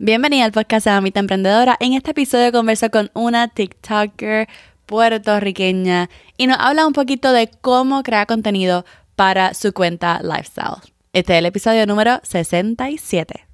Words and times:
Bienvenida 0.00 0.44
al 0.44 0.52
podcast 0.52 0.86
de 0.86 0.92
Mamita 0.92 1.18
Emprendedora. 1.18 1.76
En 1.80 1.92
este 1.92 2.12
episodio 2.12 2.52
converso 2.52 2.88
con 2.88 3.10
una 3.14 3.48
TikToker 3.48 4.48
puertorriqueña 4.86 6.08
y 6.36 6.46
nos 6.46 6.56
habla 6.60 6.86
un 6.86 6.92
poquito 6.92 7.32
de 7.32 7.50
cómo 7.60 8.04
crear 8.04 8.28
contenido 8.28 8.84
para 9.16 9.54
su 9.54 9.72
cuenta 9.72 10.20
Lifestyle. 10.22 10.76
Este 11.12 11.32
es 11.32 11.38
el 11.40 11.46
episodio 11.46 11.84
número 11.84 12.20
67. 12.22 13.44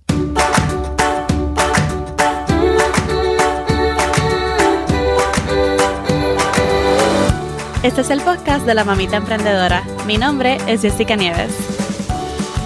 Este 7.82 8.00
es 8.02 8.10
el 8.10 8.20
podcast 8.20 8.66
de 8.66 8.74
la 8.74 8.84
Mamita 8.84 9.16
Emprendedora. 9.16 9.82
Mi 10.06 10.18
nombre 10.18 10.58
es 10.66 10.82
Jessica 10.82 11.16
Nieves. 11.16 11.73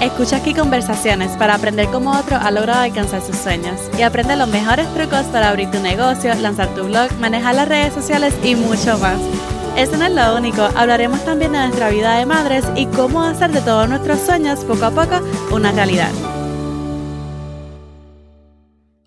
Escucha 0.00 0.36
aquí 0.36 0.54
conversaciones 0.54 1.36
para 1.38 1.56
aprender 1.56 1.88
cómo 1.88 2.16
otro 2.16 2.36
ha 2.36 2.52
logrado 2.52 2.82
alcanzar 2.82 3.20
sus 3.20 3.36
sueños 3.36 3.80
y 3.98 4.02
aprende 4.02 4.36
los 4.36 4.48
mejores 4.48 4.86
trucos 4.94 5.24
para 5.26 5.48
abrir 5.48 5.72
tu 5.72 5.80
negocio, 5.80 6.32
lanzar 6.36 6.72
tu 6.76 6.84
blog, 6.84 7.12
manejar 7.18 7.56
las 7.56 7.66
redes 7.66 7.94
sociales 7.94 8.32
y 8.44 8.54
mucho 8.54 8.96
más. 8.98 9.20
Eso 9.76 9.96
no 9.96 10.04
es 10.04 10.12
lo 10.12 10.36
único, 10.36 10.62
hablaremos 10.76 11.24
también 11.24 11.50
de 11.50 11.58
nuestra 11.58 11.90
vida 11.90 12.16
de 12.16 12.26
madres 12.26 12.64
y 12.76 12.86
cómo 12.86 13.24
hacer 13.24 13.50
de 13.50 13.60
todos 13.60 13.88
nuestros 13.88 14.20
sueños 14.20 14.64
poco 14.64 14.84
a 14.84 14.92
poco 14.92 15.20
una 15.50 15.72
realidad. 15.72 16.12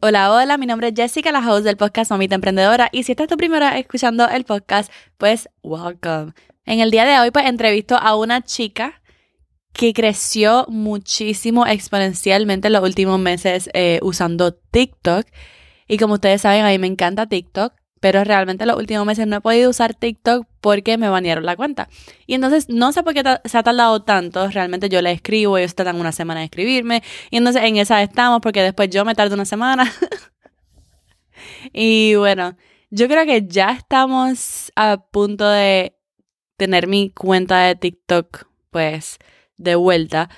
Hola, 0.02 0.34
hola, 0.34 0.58
mi 0.58 0.66
nombre 0.66 0.90
es 0.90 0.94
Jessica, 0.94 1.32
la 1.32 1.40
host 1.40 1.64
del 1.64 1.78
podcast 1.78 2.12
Mamita 2.12 2.36
Emprendedora 2.36 2.90
y 2.92 3.04
si 3.04 3.14
esta 3.14 3.24
es 3.24 3.30
tu 3.30 3.38
primera 3.38 3.78
escuchando 3.78 4.28
el 4.28 4.44
podcast, 4.44 4.92
pues 5.18 5.48
welcome. 5.64 6.34
En 6.66 6.82
el 6.82 6.92
día 6.92 7.06
de 7.06 7.18
hoy 7.18 7.32
pues 7.32 7.46
entrevisto 7.46 7.96
a 7.96 8.18
una 8.18 8.42
chica 8.42 9.01
que 9.74 9.94
creció 9.94 10.66
muchísimo 10.68 11.66
exponencialmente 11.66 12.68
en 12.68 12.74
los 12.74 12.84
últimos 12.84 13.20
meses 13.20 13.70
eh, 13.74 14.00
usando 14.02 14.54
TikTok. 14.54 15.26
Y 15.88 15.98
como 15.98 16.16
ustedes 16.16 16.42
saben, 16.42 16.66
a 16.66 16.70
mí 16.70 16.78
me 16.80 16.88
encanta 16.88 17.28
TikTok, 17.28 17.74
pero 18.00 18.24
realmente 18.24 18.64
en 18.64 18.70
los 18.70 18.78
últimos 18.78 19.06
meses 19.06 19.28
no 19.28 19.38
he 19.38 19.42
podido 19.42 19.70
usar 19.70 19.94
TikTok 19.94 20.48
porque 20.60 20.98
me 20.98 21.10
banearon 21.10 21.46
la 21.46 21.56
cuenta. 21.56 21.90
Y 22.26 22.34
entonces 22.34 22.70
no 22.70 22.92
sé 22.92 23.04
por 23.04 23.14
qué 23.14 23.24
se 23.46 23.58
ha 23.58 23.64
tardado 23.64 24.04
tanto. 24.04 24.48
Realmente 24.50 24.90
yo 24.90 25.02
le 25.02 25.12
escribo, 25.12 25.58
ellos 25.58 25.76
tardan 25.76 26.00
una 26.00 26.12
semana 26.12 26.42
en 26.42 26.46
escribirme. 26.46 27.04
Y 27.30 27.38
entonces 27.38 27.64
en 27.64 27.78
esa 27.78 28.02
estamos 28.02 28.42
porque 28.42 28.62
después 28.62 28.90
yo 28.90 29.06
me 29.06 29.16
tardo 29.16 29.36
una 29.36 29.46
semana. 29.46 29.92
y 31.74 32.16
bueno, 32.16 32.58
yo 32.90 33.08
creo 33.08 33.26
que 33.26 33.48
ya 33.48 33.72
estamos 33.72 34.72
a 34.76 34.98
punto 34.98 35.48
de 35.50 35.96
tener 36.58 36.88
mi 36.88 37.10
cuenta 37.10 37.62
de 37.62 37.76
TikTok, 37.76 38.46
pues 38.70 39.18
de 39.62 39.76
vuelta. 39.76 40.30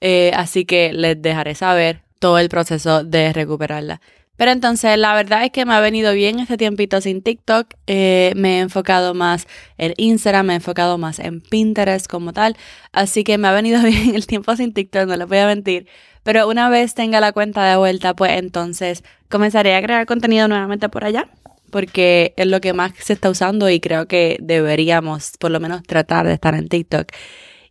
Eh, 0.00 0.32
así 0.34 0.64
que 0.64 0.92
les 0.92 1.20
dejaré 1.20 1.54
saber 1.54 2.02
todo 2.18 2.38
el 2.38 2.48
proceso 2.48 3.04
de 3.04 3.32
recuperarla. 3.32 4.00
Pero 4.36 4.50
entonces 4.50 4.98
la 4.98 5.14
verdad 5.14 5.44
es 5.44 5.50
que 5.52 5.64
me 5.64 5.74
ha 5.74 5.80
venido 5.80 6.12
bien 6.12 6.40
este 6.40 6.56
tiempito 6.56 7.00
sin 7.00 7.22
TikTok. 7.22 7.74
Eh, 7.86 8.32
me 8.34 8.58
he 8.58 8.60
enfocado 8.60 9.14
más 9.14 9.46
en 9.78 9.94
Instagram, 9.96 10.46
me 10.46 10.52
he 10.54 10.56
enfocado 10.56 10.98
más 10.98 11.20
en 11.20 11.40
Pinterest 11.40 12.06
como 12.08 12.32
tal. 12.32 12.56
Así 12.92 13.22
que 13.22 13.38
me 13.38 13.48
ha 13.48 13.52
venido 13.52 13.80
bien 13.84 14.14
el 14.14 14.26
tiempo 14.26 14.54
sin 14.56 14.72
TikTok, 14.72 15.06
no 15.06 15.16
les 15.16 15.28
voy 15.28 15.38
a 15.38 15.46
mentir. 15.46 15.86
Pero 16.24 16.48
una 16.48 16.68
vez 16.68 16.94
tenga 16.94 17.20
la 17.20 17.32
cuenta 17.32 17.64
de 17.64 17.76
vuelta, 17.76 18.14
pues 18.14 18.32
entonces 18.32 19.04
comenzaré 19.28 19.76
a 19.76 19.82
crear 19.82 20.06
contenido 20.06 20.48
nuevamente 20.48 20.88
por 20.88 21.04
allá. 21.04 21.28
Porque 21.70 22.34
es 22.36 22.46
lo 22.46 22.60
que 22.60 22.72
más 22.72 22.92
se 23.00 23.12
está 23.14 23.30
usando 23.30 23.68
y 23.68 23.80
creo 23.80 24.06
que 24.06 24.36
deberíamos 24.40 25.32
por 25.38 25.50
lo 25.50 25.60
menos 25.60 25.82
tratar 25.82 26.26
de 26.26 26.34
estar 26.34 26.54
en 26.54 26.68
TikTok. 26.68 27.08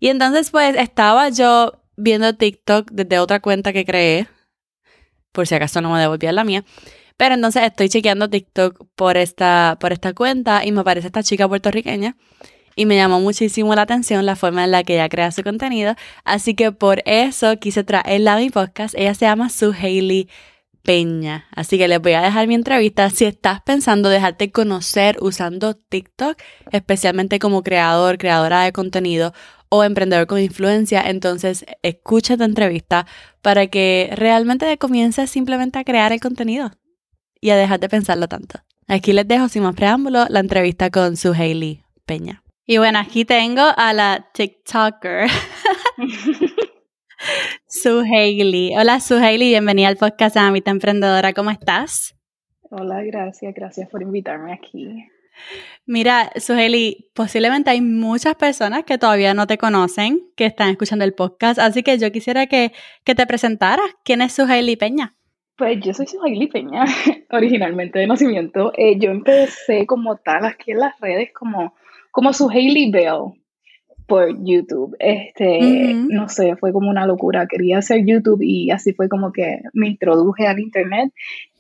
Y 0.04 0.10
entonces 0.10 0.52
pues 0.52 0.76
estaba 0.76 1.30
yo 1.30 1.80
viendo 1.96 2.36
TikTok 2.36 2.92
desde 2.92 3.20
otra 3.20 3.40
cuenta 3.40 3.72
que 3.72 3.86
creé, 3.86 4.28
por 5.32 5.48
si 5.48 5.56
acaso 5.56 5.80
no 5.80 5.94
me 5.94 6.00
devolvía 6.02 6.34
la 6.34 6.44
mía. 6.44 6.66
Pero 7.16 7.36
entonces 7.36 7.64
estoy 7.64 7.88
chequeando 7.88 8.30
TikTok 8.30 8.86
por 8.98 9.16
esta, 9.16 9.78
por 9.80 9.94
esta 9.94 10.12
cuenta 10.12 10.66
y 10.66 10.74
me 10.74 10.82
aparece 10.82 11.08
esta 11.08 11.24
chica 11.24 11.48
puertorriqueña 11.48 12.18
y 12.76 12.86
me 12.86 12.98
llamó 12.98 13.22
muchísimo 13.22 13.74
la 13.76 13.84
atención 13.84 14.26
la 14.26 14.36
forma 14.36 14.66
en 14.66 14.72
la 14.72 14.84
que 14.84 14.96
ella 14.96 15.08
crea 15.08 15.32
su 15.32 15.42
contenido. 15.42 15.96
Así 16.26 16.54
que 16.54 16.74
por 16.74 17.02
eso 17.06 17.58
quise 17.58 17.86
traerla 17.86 18.34
a 18.34 18.40
mi 18.40 18.50
podcast. 18.50 18.96
Ella 18.98 19.14
se 19.14 19.24
llama 19.24 19.50
Su 19.50 19.72
Hailey 19.72 20.28
Peña. 20.84 21.48
Así 21.56 21.78
que 21.78 21.88
les 21.88 22.02
voy 22.02 22.12
a 22.12 22.22
dejar 22.22 22.46
mi 22.48 22.56
entrevista. 22.56 23.10
Si 23.10 23.24
estás 23.24 23.62
pensando 23.62 24.10
dejarte 24.10 24.52
conocer 24.52 25.16
usando 25.22 25.76
TikTok, 25.76 26.38
especialmente 26.74 27.40
como 27.40 27.64
creador, 27.64 28.18
creadora 28.18 28.64
de 28.64 28.74
contenido 28.74 29.34
o 29.76 29.84
emprendedor 29.84 30.28
con 30.28 30.40
influencia, 30.40 31.02
entonces 31.02 31.66
escucha 31.82 32.34
esta 32.34 32.46
entrevista 32.46 33.08
para 33.42 33.66
que 33.66 34.12
realmente 34.14 34.78
comiences 34.78 35.32
simplemente 35.32 35.80
a 35.80 35.84
crear 35.84 36.14
el 36.14 36.20
contenido 36.20 36.70
y 37.42 37.50
a 37.50 37.56
dejar 37.56 37.80
de 37.80 37.90
pensarlo 37.90 38.28
tanto. 38.28 38.60
Aquí 38.88 39.14
les 39.14 39.28
dejo 39.28 39.50
sin 39.50 39.64
más 39.64 39.74
preámbulo 39.74 40.28
la 40.30 40.42
entrevista 40.42 40.92
con 40.92 41.18
su 41.18 41.34
Hailey 41.34 41.82
Peña. 42.06 42.44
Y 42.68 42.78
bueno, 42.78 43.00
aquí 43.00 43.26
tengo 43.26 43.64
a 43.76 43.94
la 43.94 44.30
TikToker. 44.36 45.28
Su 47.66 48.02
Hailey. 48.02 48.78
Hola, 48.78 49.00
Su 49.00 49.16
Hailey, 49.16 49.50
bienvenida 49.50 49.88
al 49.88 49.98
podcast 49.98 50.38
Amita 50.38 50.70
Emprendedora. 50.70 51.34
¿Cómo 51.34 51.50
estás? 51.50 52.16
Hola, 52.70 53.02
gracias, 53.02 53.52
gracias 53.56 53.90
por 53.90 54.04
invitarme 54.04 54.54
aquí. 54.54 55.04
Mira, 55.86 56.32
Suheli, 56.38 57.10
posiblemente 57.14 57.70
hay 57.70 57.82
muchas 57.82 58.36
personas 58.36 58.84
que 58.84 58.98
todavía 58.98 59.34
no 59.34 59.48
te 59.48 59.58
conocen, 59.58 60.22
que 60.38 60.46
están 60.46 60.70
escuchando 60.70 61.04
el 61.04 61.14
podcast, 61.14 61.60
así 61.60 61.84
que 61.84 61.98
yo 61.98 62.12
quisiera 62.12 62.48
que, 62.48 62.72
te 63.04 63.28
presentaras. 63.28 63.86
¿Quién 64.06 64.22
es 64.22 64.34
Suheli 64.34 64.76
Peña? 64.76 65.16
Pues 65.58 65.80
yo 65.82 65.94
soy 65.94 66.08
Suheli 66.08 66.48
Peña, 66.48 66.86
originalmente 67.32 68.00
de 68.00 68.08
nacimiento. 68.08 68.72
Eh, 68.78 68.98
yo 68.98 69.12
empecé 69.12 69.86
como 69.86 70.18
tal 70.18 70.46
aquí 70.46 70.72
en 70.72 70.80
las 70.80 71.00
redes 71.00 71.32
como, 71.34 71.76
como 72.12 72.32
Suheli 72.32 72.90
Bell 72.90 73.44
por 74.08 74.44
YouTube. 74.44 74.96
Este, 75.00 75.94
no 75.94 76.30
sé, 76.30 76.56
fue 76.56 76.72
como 76.72 76.90
una 76.90 77.06
locura. 77.06 77.46
Quería 77.48 77.80
hacer 77.80 78.06
YouTube 78.06 78.42
y 78.42 78.72
así 78.72 78.94
fue 78.94 79.10
como 79.10 79.32
que 79.32 79.60
me 79.74 79.88
introduje 79.88 80.48
al 80.48 80.60
internet 80.60 81.12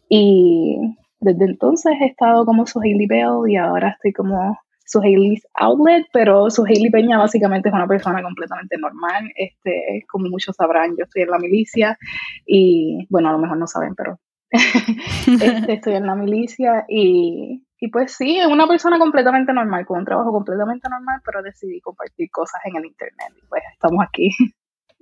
y 0.09 0.77
desde 1.23 1.45
entonces 1.45 1.93
he 2.01 2.05
estado 2.05 2.45
como 2.45 2.65
su 2.65 2.79
Hailey 2.79 3.07
Bell 3.07 3.49
y 3.49 3.55
ahora 3.55 3.89
estoy 3.89 4.13
como 4.13 4.57
su 4.85 4.99
Hailey's 4.99 5.47
Outlet, 5.55 6.05
pero 6.11 6.49
su 6.49 6.63
Hailey 6.65 6.91
Peña 6.91 7.17
básicamente 7.17 7.69
es 7.69 7.75
una 7.75 7.87
persona 7.87 8.21
completamente 8.21 8.77
normal. 8.77 9.31
Este, 9.35 10.05
como 10.09 10.29
muchos 10.29 10.55
sabrán, 10.55 10.95
yo 10.97 11.05
estoy 11.05 11.23
en 11.23 11.29
la 11.29 11.39
milicia 11.39 11.97
y, 12.45 13.07
bueno, 13.09 13.29
a 13.29 13.31
lo 13.31 13.39
mejor 13.39 13.57
no 13.57 13.67
saben, 13.67 13.95
pero 13.95 14.19
este, 14.51 15.73
estoy 15.73 15.95
en 15.95 16.05
la 16.05 16.15
milicia 16.15 16.85
y, 16.87 17.65
y 17.79 17.87
pues 17.87 18.13
sí, 18.15 18.37
es 18.37 18.47
una 18.47 18.67
persona 18.67 18.99
completamente 18.99 19.53
normal, 19.53 19.85
con 19.85 19.99
un 19.99 20.05
trabajo 20.05 20.31
completamente 20.31 20.87
normal, 20.89 21.21
pero 21.25 21.41
decidí 21.41 21.79
compartir 21.81 22.29
cosas 22.29 22.61
en 22.65 22.75
el 22.75 22.85
Internet 22.85 23.33
y 23.35 23.47
pues 23.47 23.63
estamos 23.73 24.05
aquí. 24.07 24.29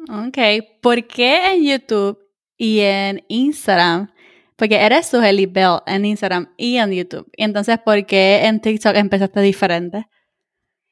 Ok, 0.09 0.37
¿por 0.81 1.05
qué 1.05 1.53
en 1.53 1.63
YouTube 1.63 2.17
y 2.57 2.79
en 2.79 3.23
Instagram 3.27 4.09
porque 4.61 4.75
eres 4.75 5.07
su 5.07 5.19
Bell 5.19 5.79
en 5.87 6.05
Instagram 6.05 6.49
y 6.55 6.77
en 6.77 6.91
YouTube. 6.91 7.27
Y 7.35 7.45
entonces, 7.45 7.79
¿por 7.79 8.05
qué 8.05 8.45
en 8.45 8.61
TikTok 8.61 8.95
empezaste 8.95 9.41
diferente? 9.41 10.05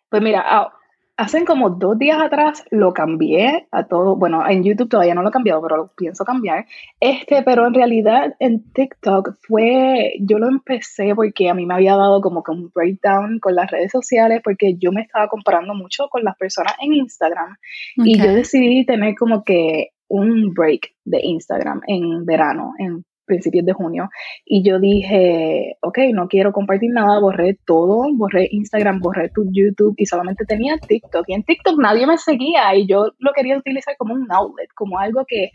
Pues 0.10 0.24
mira, 0.24 0.44
ah, 0.44 0.74
hacen 1.18 1.46
como 1.46 1.70
dos 1.70 2.00
días 2.00 2.20
atrás 2.20 2.66
lo 2.72 2.94
cambié 2.94 3.68
a 3.70 3.84
todo. 3.84 4.16
Bueno, 4.16 4.44
en 4.50 4.64
YouTube 4.64 4.90
todavía 4.90 5.14
no 5.14 5.22
lo 5.22 5.30
he 5.30 5.32
cambiado, 5.32 5.62
pero 5.62 5.78
lo 5.78 5.92
pienso 5.96 6.26
cambiar. 6.26 6.66
Este, 7.00 7.44
pero 7.44 7.68
en 7.68 7.76
realidad 7.76 8.36
en 8.40 8.74
TikTok 8.74 9.36
fue, 9.40 10.14
yo 10.20 10.40
lo 10.40 10.48
empecé 10.48 11.14
porque 11.14 11.48
a 11.48 11.54
mí 11.54 11.68
me 11.68 11.76
había 11.76 11.96
dado 11.96 12.22
como 12.22 12.42
que 12.42 12.50
un 12.50 12.72
breakdown 12.74 13.38
con 13.38 13.54
las 13.54 13.70
redes 13.70 13.92
sociales, 13.92 14.42
porque 14.44 14.78
yo 14.80 14.92
me 14.92 15.02
estaba 15.02 15.28
comparando 15.28 15.76
mucho 15.76 16.08
con 16.10 16.24
las 16.24 16.36
personas 16.38 16.74
en 16.82 16.94
Instagram. 16.94 17.56
Y 17.98 18.18
yo 18.18 18.34
decidí 18.34 18.84
tener 18.84 19.14
como 19.14 19.44
que 19.44 19.90
un 20.08 20.56
break 20.56 20.96
de 21.06 21.20
Instagram 21.22 21.82
en 21.86 22.26
verano, 22.26 22.74
en 22.80 23.06
principios 23.30 23.66
de 23.66 23.74
junio. 23.74 24.10
Y 24.44 24.64
yo 24.68 24.80
dije, 24.80 25.78
ok, 25.82 26.00
no 26.14 26.28
quiero 26.28 26.52
compartir 26.52 26.90
nada, 26.92 27.20
borré 27.20 27.58
todo, 27.66 28.08
borré 28.14 28.50
Instagram, 28.52 29.00
borré 29.00 29.30
tu 29.30 29.46
YouTube 29.52 29.94
y 29.98 30.06
solamente 30.06 30.46
tenía 30.46 30.78
TikTok. 30.78 31.26
Y 31.28 31.36
en 31.36 31.44
TikTok 31.44 31.80
nadie 31.80 32.08
me 32.08 32.18
seguía 32.18 32.76
y 32.76 32.88
yo 32.88 33.12
lo 33.20 33.32
quería 33.34 33.58
utilizar 33.58 33.96
como 33.98 34.16
un 34.16 34.28
outlet, 34.32 34.70
como 34.76 34.98
algo 34.98 35.24
que 35.28 35.52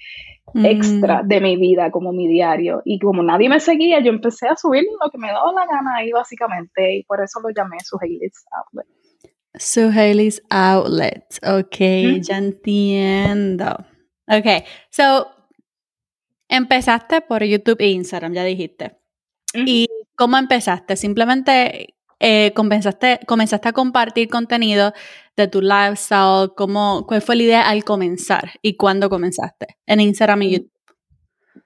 mm. 0.54 0.64
extra 0.64 1.22
de 1.24 1.40
mi 1.40 1.56
vida, 1.56 1.90
como 1.90 2.12
mi 2.12 2.28
diario. 2.28 2.80
Y 2.84 2.98
como 2.98 3.22
nadie 3.22 3.48
me 3.48 3.60
seguía, 3.60 4.00
yo 4.00 4.10
empecé 4.10 4.48
a 4.48 4.56
subir 4.56 4.84
lo 5.02 5.10
que 5.10 5.18
me 5.18 5.28
daba 5.28 5.52
la 5.52 5.66
gana 5.66 5.96
ahí 5.96 6.12
básicamente 6.12 6.96
y 6.96 7.02
por 7.04 7.20
eso 7.20 7.40
lo 7.40 7.50
llamé 7.50 7.76
Suheilis 7.84 8.44
Outlet. 8.52 8.86
Suheilis 9.56 10.42
Outlet, 10.50 11.24
ok, 11.42 12.20
ya 12.20 12.38
entiendo. 12.38 13.76
Ok, 14.26 14.64
so 14.90 15.26
Empezaste 16.48 17.20
por 17.20 17.42
YouTube 17.42 17.80
e 17.80 17.88
Instagram, 17.88 18.34
ya 18.34 18.44
dijiste. 18.44 18.96
¿Y 19.54 19.88
cómo 20.16 20.36
empezaste? 20.36 20.96
Simplemente 20.96 21.94
eh, 22.20 22.52
comenzaste, 22.54 23.20
comenzaste 23.26 23.68
a 23.68 23.72
compartir 23.72 24.28
contenido 24.28 24.92
de 25.36 25.48
tu 25.48 25.60
lifestyle. 25.60 26.50
¿Cómo, 26.56 27.04
¿Cuál 27.06 27.22
fue 27.22 27.36
la 27.36 27.42
idea 27.42 27.68
al 27.68 27.84
comenzar 27.84 28.52
y 28.62 28.76
cuándo 28.76 29.08
comenzaste? 29.08 29.76
En 29.86 30.00
Instagram 30.00 30.42
y 30.42 30.48
mm. 30.48 30.52
YouTube. 30.52 30.70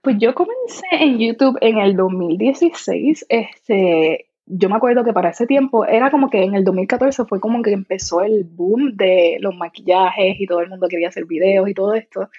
Pues 0.03 0.17
yo 0.21 0.35
comencé 0.35 0.87
en 0.93 1.19
YouTube 1.19 1.59
en 1.61 1.79
el 1.79 1.97
2016. 1.97 3.27
Este, 3.29 4.28
yo 4.51 4.69
me 4.69 4.77
acuerdo 4.77 5.05
que 5.05 5.13
para 5.13 5.31
ese 5.31 5.47
tiempo 5.47 5.85
era 5.85 6.11
como 6.11 6.31
que 6.31 6.43
en 6.43 6.55
el 6.55 6.65
2014 6.65 7.25
fue 7.27 7.41
como 7.41 7.63
que 7.63 7.73
empezó 7.73 8.23
el 8.23 8.45
boom 8.45 8.97
de 8.97 9.37
los 9.41 9.55
maquillajes 9.55 10.41
y 10.41 10.47
todo 10.47 10.61
el 10.61 10.69
mundo 10.69 10.89
quería 10.89 11.09
hacer 11.09 11.27
videos 11.27 11.69
y 11.69 11.75
todo 11.75 11.95
esto. 11.95 12.31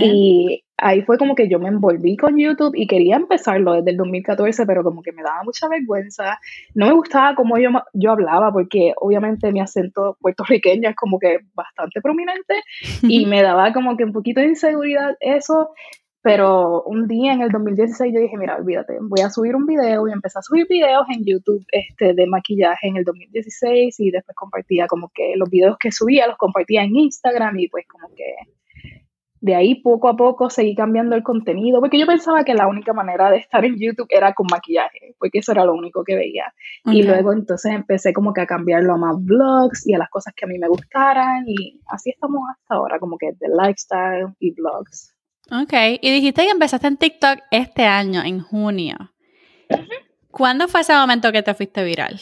Y 0.00 0.64
ahí 0.76 1.02
fue 1.02 1.18
como 1.18 1.36
que 1.36 1.48
yo 1.48 1.60
me 1.60 1.68
envolví 1.68 2.16
con 2.16 2.36
YouTube 2.36 2.74
y 2.74 2.86
quería 2.88 3.16
empezarlo 3.16 3.74
desde 3.74 3.92
el 3.92 3.96
2014, 3.98 4.66
pero 4.66 4.82
como 4.82 5.02
que 5.02 5.12
me 5.12 5.22
daba 5.22 5.44
mucha 5.44 5.68
vergüenza. 5.68 6.38
No 6.74 6.86
me 6.86 6.92
gustaba 6.92 7.34
cómo 7.36 7.58
yo, 7.58 7.70
yo 7.92 8.10
hablaba 8.10 8.52
porque 8.52 8.92
obviamente 8.96 9.52
mi 9.52 9.60
acento 9.60 10.16
puertorriqueño 10.20 10.88
es 10.88 10.96
como 10.96 11.18
que 11.18 11.38
bastante 11.54 12.00
prominente 12.00 12.54
y 13.02 13.26
me 13.26 13.42
daba 13.42 13.72
como 13.72 13.96
que 13.96 14.04
un 14.04 14.12
poquito 14.12 14.40
de 14.40 14.48
inseguridad 14.48 15.16
eso. 15.20 15.70
Pero 16.22 16.84
un 16.84 17.08
día 17.08 17.32
en 17.32 17.42
el 17.42 17.50
2016 17.50 18.14
yo 18.14 18.20
dije, 18.20 18.36
mira, 18.38 18.56
olvídate, 18.56 18.96
voy 19.00 19.20
a 19.20 19.30
subir 19.30 19.56
un 19.56 19.66
video 19.66 20.06
y 20.06 20.12
empecé 20.12 20.38
a 20.38 20.42
subir 20.42 20.68
videos 20.68 21.04
en 21.08 21.24
YouTube 21.24 21.64
este, 21.72 22.14
de 22.14 22.26
maquillaje 22.28 22.86
en 22.86 22.96
el 22.96 23.04
2016 23.04 23.98
y 23.98 24.10
después 24.12 24.36
compartía 24.36 24.86
como 24.86 25.10
que 25.12 25.34
los 25.36 25.50
videos 25.50 25.76
que 25.78 25.90
subía 25.90 26.28
los 26.28 26.36
compartía 26.36 26.84
en 26.84 26.94
Instagram 26.94 27.58
y 27.58 27.68
pues 27.68 27.86
como 27.88 28.08
que 28.14 28.36
de 29.40 29.56
ahí 29.56 29.74
poco 29.82 30.08
a 30.08 30.16
poco 30.16 30.48
seguí 30.48 30.76
cambiando 30.76 31.16
el 31.16 31.24
contenido 31.24 31.80
porque 31.80 31.98
yo 31.98 32.06
pensaba 32.06 32.44
que 32.44 32.54
la 32.54 32.68
única 32.68 32.92
manera 32.92 33.28
de 33.28 33.38
estar 33.38 33.64
en 33.64 33.76
YouTube 33.76 34.06
era 34.08 34.32
con 34.34 34.46
maquillaje, 34.48 35.16
porque 35.18 35.40
eso 35.40 35.50
era 35.50 35.64
lo 35.64 35.74
único 35.74 36.04
que 36.04 36.14
veía. 36.14 36.54
Y 36.84 37.02
luego 37.02 37.32
entonces 37.32 37.72
empecé 37.72 38.12
como 38.12 38.32
que 38.32 38.42
a 38.42 38.46
cambiarlo 38.46 38.94
a 38.94 38.98
más 38.98 39.16
vlogs 39.18 39.88
y 39.88 39.94
a 39.94 39.98
las 39.98 40.08
cosas 40.08 40.32
que 40.36 40.44
a 40.44 40.48
mí 40.48 40.56
me 40.60 40.68
gustaran 40.68 41.42
y 41.48 41.80
así 41.88 42.10
estamos 42.10 42.42
hasta 42.52 42.76
ahora, 42.76 43.00
como 43.00 43.18
que 43.18 43.32
de 43.32 43.48
lifestyle 43.48 44.28
y 44.38 44.52
vlogs. 44.52 45.12
Ok, 45.52 45.72
y 46.00 46.10
dijiste 46.10 46.44
que 46.44 46.50
empezaste 46.50 46.86
en 46.86 46.96
TikTok 46.96 47.40
este 47.50 47.84
año, 47.84 48.22
en 48.24 48.40
junio. 48.40 48.96
¿Cuándo 50.30 50.66
fue 50.66 50.80
ese 50.80 50.94
momento 50.94 51.30
que 51.30 51.42
te 51.42 51.52
fuiste 51.52 51.84
viral? 51.84 52.18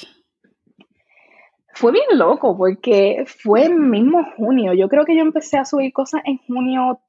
Fue 1.73 1.93
bien 1.93 2.19
loco 2.19 2.57
porque 2.59 3.25
fue 3.27 3.67
el 3.67 3.77
mismo 3.77 4.27
junio. 4.37 4.73
Yo 4.75 4.89
creo 4.89 5.05
que 5.05 5.15
yo 5.15 5.23
empecé 5.23 5.59
a 5.59 5.65
subir 5.65 5.93
cosas 5.93 6.23
en 6.25 6.39
junio 6.39 7.01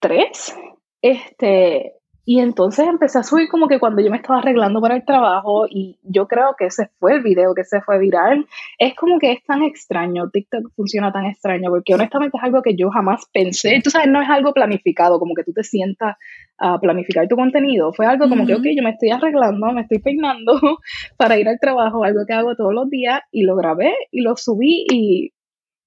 3. 0.00 0.56
Este, 1.00 1.94
y 2.24 2.38
entonces 2.38 2.86
empecé 2.86 3.18
a 3.18 3.24
subir 3.24 3.48
como 3.48 3.66
que 3.66 3.80
cuando 3.80 4.00
yo 4.00 4.08
me 4.08 4.16
estaba 4.16 4.38
arreglando 4.38 4.80
para 4.80 4.94
el 4.94 5.04
trabajo 5.04 5.66
y 5.68 5.98
yo 6.04 6.28
creo 6.28 6.54
que 6.56 6.66
ese 6.66 6.88
fue 7.00 7.14
el 7.14 7.22
video 7.22 7.52
que 7.52 7.64
se 7.64 7.80
fue 7.80 7.98
viral. 7.98 8.46
Es 8.78 8.94
como 8.94 9.18
que 9.18 9.32
es 9.32 9.42
tan 9.44 9.64
extraño, 9.64 10.30
TikTok 10.30 10.72
funciona 10.76 11.10
tan 11.12 11.26
extraño 11.26 11.70
porque 11.70 11.94
honestamente 11.94 12.36
es 12.36 12.44
algo 12.44 12.62
que 12.62 12.76
yo 12.76 12.90
jamás 12.90 13.26
pensé. 13.32 13.80
Tú 13.82 13.90
sabes, 13.90 14.08
no 14.08 14.22
es 14.22 14.30
algo 14.30 14.52
planificado, 14.52 15.18
como 15.18 15.34
que 15.34 15.42
tú 15.42 15.52
te 15.52 15.64
sientas 15.64 16.16
a 16.58 16.78
planificar 16.78 17.26
tu 17.26 17.34
contenido. 17.34 17.92
Fue 17.92 18.06
algo 18.06 18.28
como 18.28 18.46
que, 18.46 18.54
ok, 18.54 18.66
yo 18.76 18.84
me 18.84 18.90
estoy 18.90 19.10
arreglando, 19.10 19.72
me 19.72 19.80
estoy 19.80 19.98
peinando 19.98 20.60
para 21.16 21.38
ir 21.38 21.48
al 21.48 21.58
trabajo, 21.58 22.04
algo 22.04 22.20
que 22.24 22.34
hago 22.34 22.54
todos 22.54 22.72
los 22.72 22.88
días 22.88 23.20
y 23.32 23.42
lo 23.42 23.56
grabé 23.56 23.94
y 24.12 24.20
lo 24.20 24.36
subí 24.36 24.86
y 24.92 25.32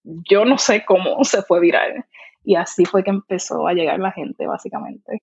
yo 0.04 0.44
no 0.44 0.58
sé 0.58 0.84
cómo 0.84 1.24
se 1.24 1.44
fue 1.44 1.62
viral. 1.62 2.04
Y 2.44 2.56
así 2.56 2.84
fue 2.84 3.06
que 3.06 3.12
empezó 3.12 3.68
a 3.68 3.74
llegar 3.74 4.00
la 4.00 4.12
gente, 4.12 4.46
básicamente. 4.46 5.22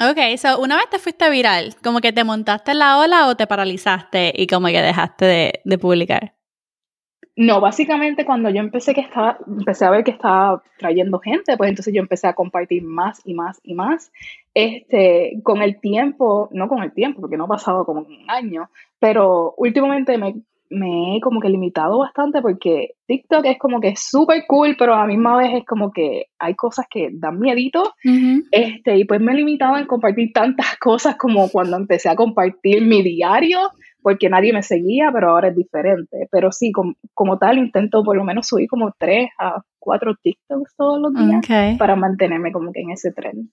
Ok, 0.00 0.36
so 0.36 0.60
una 0.60 0.76
vez 0.76 0.88
te 0.90 1.00
fuiste 1.00 1.28
viral, 1.28 1.74
como 1.82 2.00
que 2.00 2.12
te 2.12 2.22
montaste 2.22 2.72
la 2.74 2.98
ola 2.98 3.26
o 3.26 3.36
te 3.36 3.48
paralizaste 3.48 4.32
y 4.36 4.46
como 4.46 4.68
que 4.68 4.80
dejaste 4.80 5.60
de, 5.64 5.78
publicar. 5.78 6.34
No, 7.34 7.60
básicamente 7.60 8.24
cuando 8.24 8.48
yo 8.48 8.60
empecé 8.60 8.94
que 8.94 9.00
estaba, 9.00 9.38
empecé 9.46 9.84
a 9.84 9.90
ver 9.90 10.04
que 10.04 10.12
estaba 10.12 10.62
trayendo 10.78 11.18
gente, 11.18 11.56
pues 11.56 11.70
entonces 11.70 11.92
yo 11.92 12.00
empecé 12.00 12.28
a 12.28 12.34
compartir 12.34 12.84
más 12.84 13.20
y 13.24 13.34
más 13.34 13.60
y 13.64 13.74
más. 13.74 14.12
Este, 14.54 15.40
con 15.42 15.62
el 15.62 15.80
tiempo, 15.80 16.48
no 16.52 16.68
con 16.68 16.84
el 16.84 16.92
tiempo, 16.92 17.20
porque 17.20 17.36
no 17.36 17.44
ha 17.44 17.48
pasado 17.48 17.84
como 17.84 18.02
un 18.02 18.24
año, 18.28 18.70
pero 19.00 19.54
últimamente 19.56 20.16
me 20.16 20.34
me 20.70 21.16
he 21.16 21.20
como 21.20 21.40
que 21.40 21.48
limitado 21.48 21.98
bastante 21.98 22.42
porque 22.42 22.94
TikTok 23.06 23.44
es 23.46 23.58
como 23.58 23.80
que 23.80 23.94
súper 23.96 24.44
cool, 24.46 24.76
pero 24.78 24.94
a 24.94 24.98
la 24.98 25.06
misma 25.06 25.36
vez 25.36 25.50
es 25.54 25.64
como 25.64 25.92
que 25.92 26.26
hay 26.38 26.54
cosas 26.54 26.86
que 26.90 27.08
dan 27.12 27.38
miedito. 27.38 27.94
este, 28.50 28.98
y 28.98 29.04
pues 29.04 29.20
me 29.20 29.32
he 29.32 29.36
limitado 29.36 29.76
en 29.78 29.86
compartir 29.86 30.32
tantas 30.32 30.76
cosas 30.80 31.16
como 31.16 31.48
cuando 31.48 31.76
empecé 31.76 32.08
a 32.08 32.16
compartir 32.16 32.82
mi 32.82 33.02
diario, 33.02 33.58
porque 34.02 34.28
nadie 34.28 34.52
me 34.52 34.62
seguía, 34.62 35.10
pero 35.12 35.30
ahora 35.30 35.48
es 35.48 35.56
diferente. 35.56 36.28
Pero 36.30 36.52
sí, 36.52 36.72
como, 37.14 37.38
tal, 37.38 37.58
intento 37.58 38.04
por 38.04 38.16
lo 38.16 38.24
menos 38.24 38.46
subir 38.46 38.68
como 38.68 38.92
tres 38.98 39.30
a 39.38 39.62
cuatro 39.78 40.14
TikToks 40.22 40.76
todos 40.76 41.00
los 41.00 41.14
días 41.14 41.78
para 41.78 41.96
mantenerme 41.96 42.52
como 42.52 42.72
que 42.72 42.80
en 42.80 42.90
ese 42.90 43.12
tren. 43.12 43.50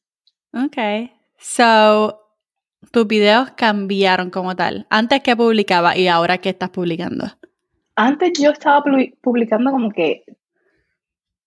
Ok. 0.53 1.09
So, 1.37 2.24
tus 2.91 3.07
videos 3.07 3.51
cambiaron 3.51 4.29
como 4.29 4.55
tal? 4.55 4.87
Antes 4.89 5.21
que 5.21 5.35
publicaba 5.35 5.97
y 5.97 6.07
ahora 6.07 6.37
que 6.37 6.49
estás 6.49 6.69
publicando. 6.69 7.25
Antes 7.95 8.33
yo 8.39 8.51
estaba 8.51 8.83
publicando 9.21 9.71
como 9.71 9.91
que 9.91 10.23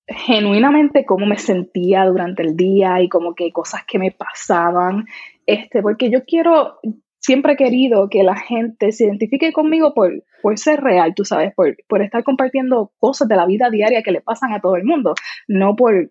genuinamente 0.06 1.04
cómo 1.04 1.26
me 1.26 1.38
sentía 1.38 2.06
durante 2.06 2.42
el 2.42 2.56
día 2.56 3.02
y 3.02 3.08
como 3.08 3.34
que 3.34 3.52
cosas 3.52 3.82
que 3.86 3.98
me 3.98 4.10
pasaban, 4.10 5.04
este, 5.46 5.82
porque 5.82 6.10
yo 6.10 6.24
quiero, 6.24 6.78
siempre 7.18 7.52
he 7.52 7.56
querido 7.56 8.08
que 8.08 8.22
la 8.22 8.36
gente 8.36 8.92
se 8.92 9.04
identifique 9.04 9.52
conmigo 9.52 9.92
por, 9.92 10.24
por 10.42 10.58
ser 10.58 10.80
real, 10.80 11.14
tú 11.14 11.24
sabes, 11.24 11.54
por, 11.54 11.76
por 11.86 12.02
estar 12.02 12.24
compartiendo 12.24 12.92
cosas 12.98 13.28
de 13.28 13.36
la 13.36 13.44
vida 13.44 13.68
diaria 13.68 14.02
que 14.02 14.12
le 14.12 14.22
pasan 14.22 14.52
a 14.52 14.60
todo 14.60 14.76
el 14.76 14.84
mundo, 14.84 15.14
no 15.46 15.76
por 15.76 16.10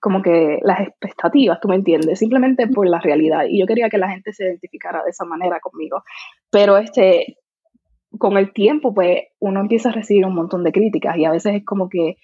como 0.00 0.22
que 0.22 0.58
las 0.62 0.80
expectativas, 0.80 1.60
tú 1.60 1.68
me 1.68 1.76
entiendes, 1.76 2.18
simplemente 2.18 2.66
por 2.68 2.88
la 2.88 3.00
realidad. 3.00 3.44
Y 3.48 3.60
yo 3.60 3.66
quería 3.66 3.88
que 3.88 3.98
la 3.98 4.10
gente 4.10 4.32
se 4.32 4.44
identificara 4.44 5.02
de 5.02 5.10
esa 5.10 5.24
manera 5.24 5.60
conmigo. 5.60 6.02
Pero 6.50 6.76
este, 6.76 7.38
con 8.18 8.36
el 8.36 8.52
tiempo, 8.52 8.94
pues 8.94 9.24
uno 9.40 9.60
empieza 9.60 9.88
a 9.88 9.92
recibir 9.92 10.26
un 10.26 10.34
montón 10.34 10.64
de 10.64 10.72
críticas 10.72 11.16
y 11.16 11.24
a 11.24 11.30
veces 11.30 11.56
es 11.56 11.64
como 11.64 11.88
que 11.88 12.16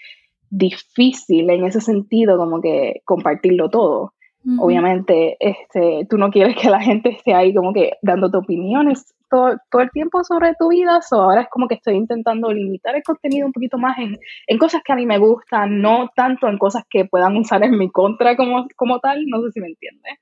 difícil 0.51 1.51
en 1.51 1.65
ese 1.65 1.81
sentido, 1.81 2.39
como 2.39 2.61
que 2.61 3.03
compartirlo 3.05 3.69
todo. 3.71 4.15
Obviamente, 4.61 5.37
este, 5.41 6.07
tú 6.09 6.17
no 6.17 6.31
quieres 6.31 6.57
que 6.57 6.71
la 6.71 6.81
gente 6.81 7.11
esté 7.11 7.35
ahí 7.35 7.53
como 7.53 7.75
que 7.75 7.99
dándote 8.01 8.39
opiniones 8.39 9.15
todo, 9.29 9.57
el 9.81 9.91
tiempo 9.91 10.25
sobre 10.25 10.55
tu 10.59 10.69
vida, 10.69 11.01
o 11.11 11.15
ahora 11.17 11.43
es 11.43 11.49
como 11.49 11.69
que 11.69 11.75
estoy 11.75 11.95
intentando 11.95 12.53
limitar 12.53 12.97
el 12.97 13.03
contenido 13.03 13.47
un 13.47 13.53
poquito 13.53 13.79
más 13.79 13.97
en, 13.99 14.59
cosas 14.59 14.83
que 14.85 14.93
a 14.93 14.97
mí 14.97 15.07
me 15.07 15.19
gustan, 15.19 15.81
no 15.81 16.11
tanto 16.15 16.49
en 16.49 16.59
cosas 16.59 16.85
que 16.89 17.05
puedan 17.05 17.37
usar 17.37 17.63
en 17.65 17.79
mi 17.79 17.91
contra 17.91 18.37
como, 18.37 18.67
como 18.77 18.99
tal, 19.01 19.25
no 19.27 19.43
sé 19.43 19.53
si 19.53 19.61
me 19.61 19.69
entiendes. 19.69 20.15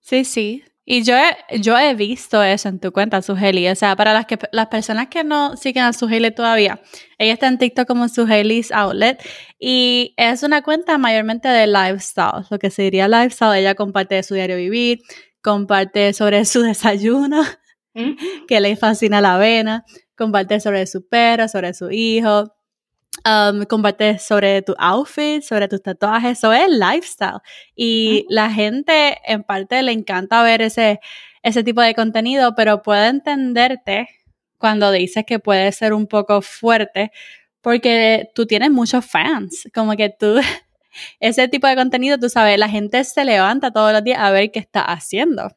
Sí, 0.00 0.24
sí. 0.24 0.64
Y 0.92 1.04
yo 1.04 1.14
he, 1.16 1.60
yo 1.60 1.78
he 1.78 1.94
visto 1.94 2.42
eso 2.42 2.68
en 2.68 2.80
tu 2.80 2.90
cuenta, 2.90 3.22
Sujeli. 3.22 3.68
O 3.68 3.76
sea, 3.76 3.94
para 3.94 4.12
las, 4.12 4.26
que, 4.26 4.38
las 4.50 4.66
personas 4.66 5.06
que 5.06 5.22
no 5.22 5.56
siguen 5.56 5.84
a 5.84 5.92
Sujeli 5.92 6.32
todavía, 6.34 6.80
ella 7.16 7.34
está 7.34 7.46
en 7.46 7.58
TikTok 7.58 7.86
como 7.86 8.08
Sujeli's 8.08 8.72
Outlet 8.72 9.22
y 9.58 10.14
es 10.16 10.42
una 10.42 10.62
cuenta 10.62 10.98
mayormente 10.98 11.46
de 11.46 11.68
lifestyle, 11.68 12.44
lo 12.50 12.58
que 12.58 12.70
se 12.70 12.82
diría 12.82 13.06
lifestyle. 13.06 13.60
Ella 13.60 13.76
comparte 13.76 14.20
su 14.24 14.34
diario 14.34 14.56
vivir, 14.56 14.98
comparte 15.42 16.12
sobre 16.12 16.44
su 16.44 16.62
desayuno, 16.62 17.42
mm. 17.94 18.46
que 18.46 18.60
le 18.60 18.76
fascina 18.76 19.20
la 19.20 19.34
avena, 19.34 19.84
comparte 20.16 20.60
sobre 20.60 20.86
su 20.86 21.06
perro, 21.08 21.48
sobre 21.48 21.74
su 21.74 21.90
hijo, 21.90 22.52
um, 23.24 23.64
comparte 23.64 24.18
sobre 24.18 24.62
tu 24.62 24.74
outfit, 24.78 25.42
sobre 25.42 25.68
tus 25.68 25.82
tatuajes, 25.82 26.38
sobre 26.38 26.64
el 26.64 26.78
lifestyle. 26.78 27.40
Y 27.74 28.26
mm. 28.28 28.32
la 28.32 28.50
gente 28.50 29.18
en 29.24 29.42
parte 29.42 29.82
le 29.82 29.92
encanta 29.92 30.42
ver 30.42 30.62
ese, 30.62 31.00
ese 31.42 31.64
tipo 31.64 31.80
de 31.80 31.94
contenido, 31.94 32.54
pero 32.54 32.82
puede 32.82 33.08
entenderte 33.08 34.08
cuando 34.58 34.92
dices 34.92 35.24
que 35.26 35.38
puede 35.38 35.72
ser 35.72 35.94
un 35.94 36.06
poco 36.06 36.42
fuerte 36.42 37.10
porque 37.60 38.30
tú 38.34 38.46
tienes 38.46 38.70
muchos 38.70 39.04
fans, 39.04 39.68
como 39.74 39.96
que 39.96 40.10
tú 40.10 40.36
ese 41.20 41.48
tipo 41.48 41.66
de 41.66 41.76
contenido, 41.76 42.18
tú 42.18 42.28
sabes, 42.28 42.58
la 42.58 42.68
gente 42.68 43.02
se 43.04 43.24
levanta 43.24 43.70
todos 43.72 43.92
los 43.92 44.04
días 44.04 44.18
a 44.20 44.30
ver 44.30 44.50
qué 44.50 44.58
está 44.58 44.82
haciendo. 44.82 45.50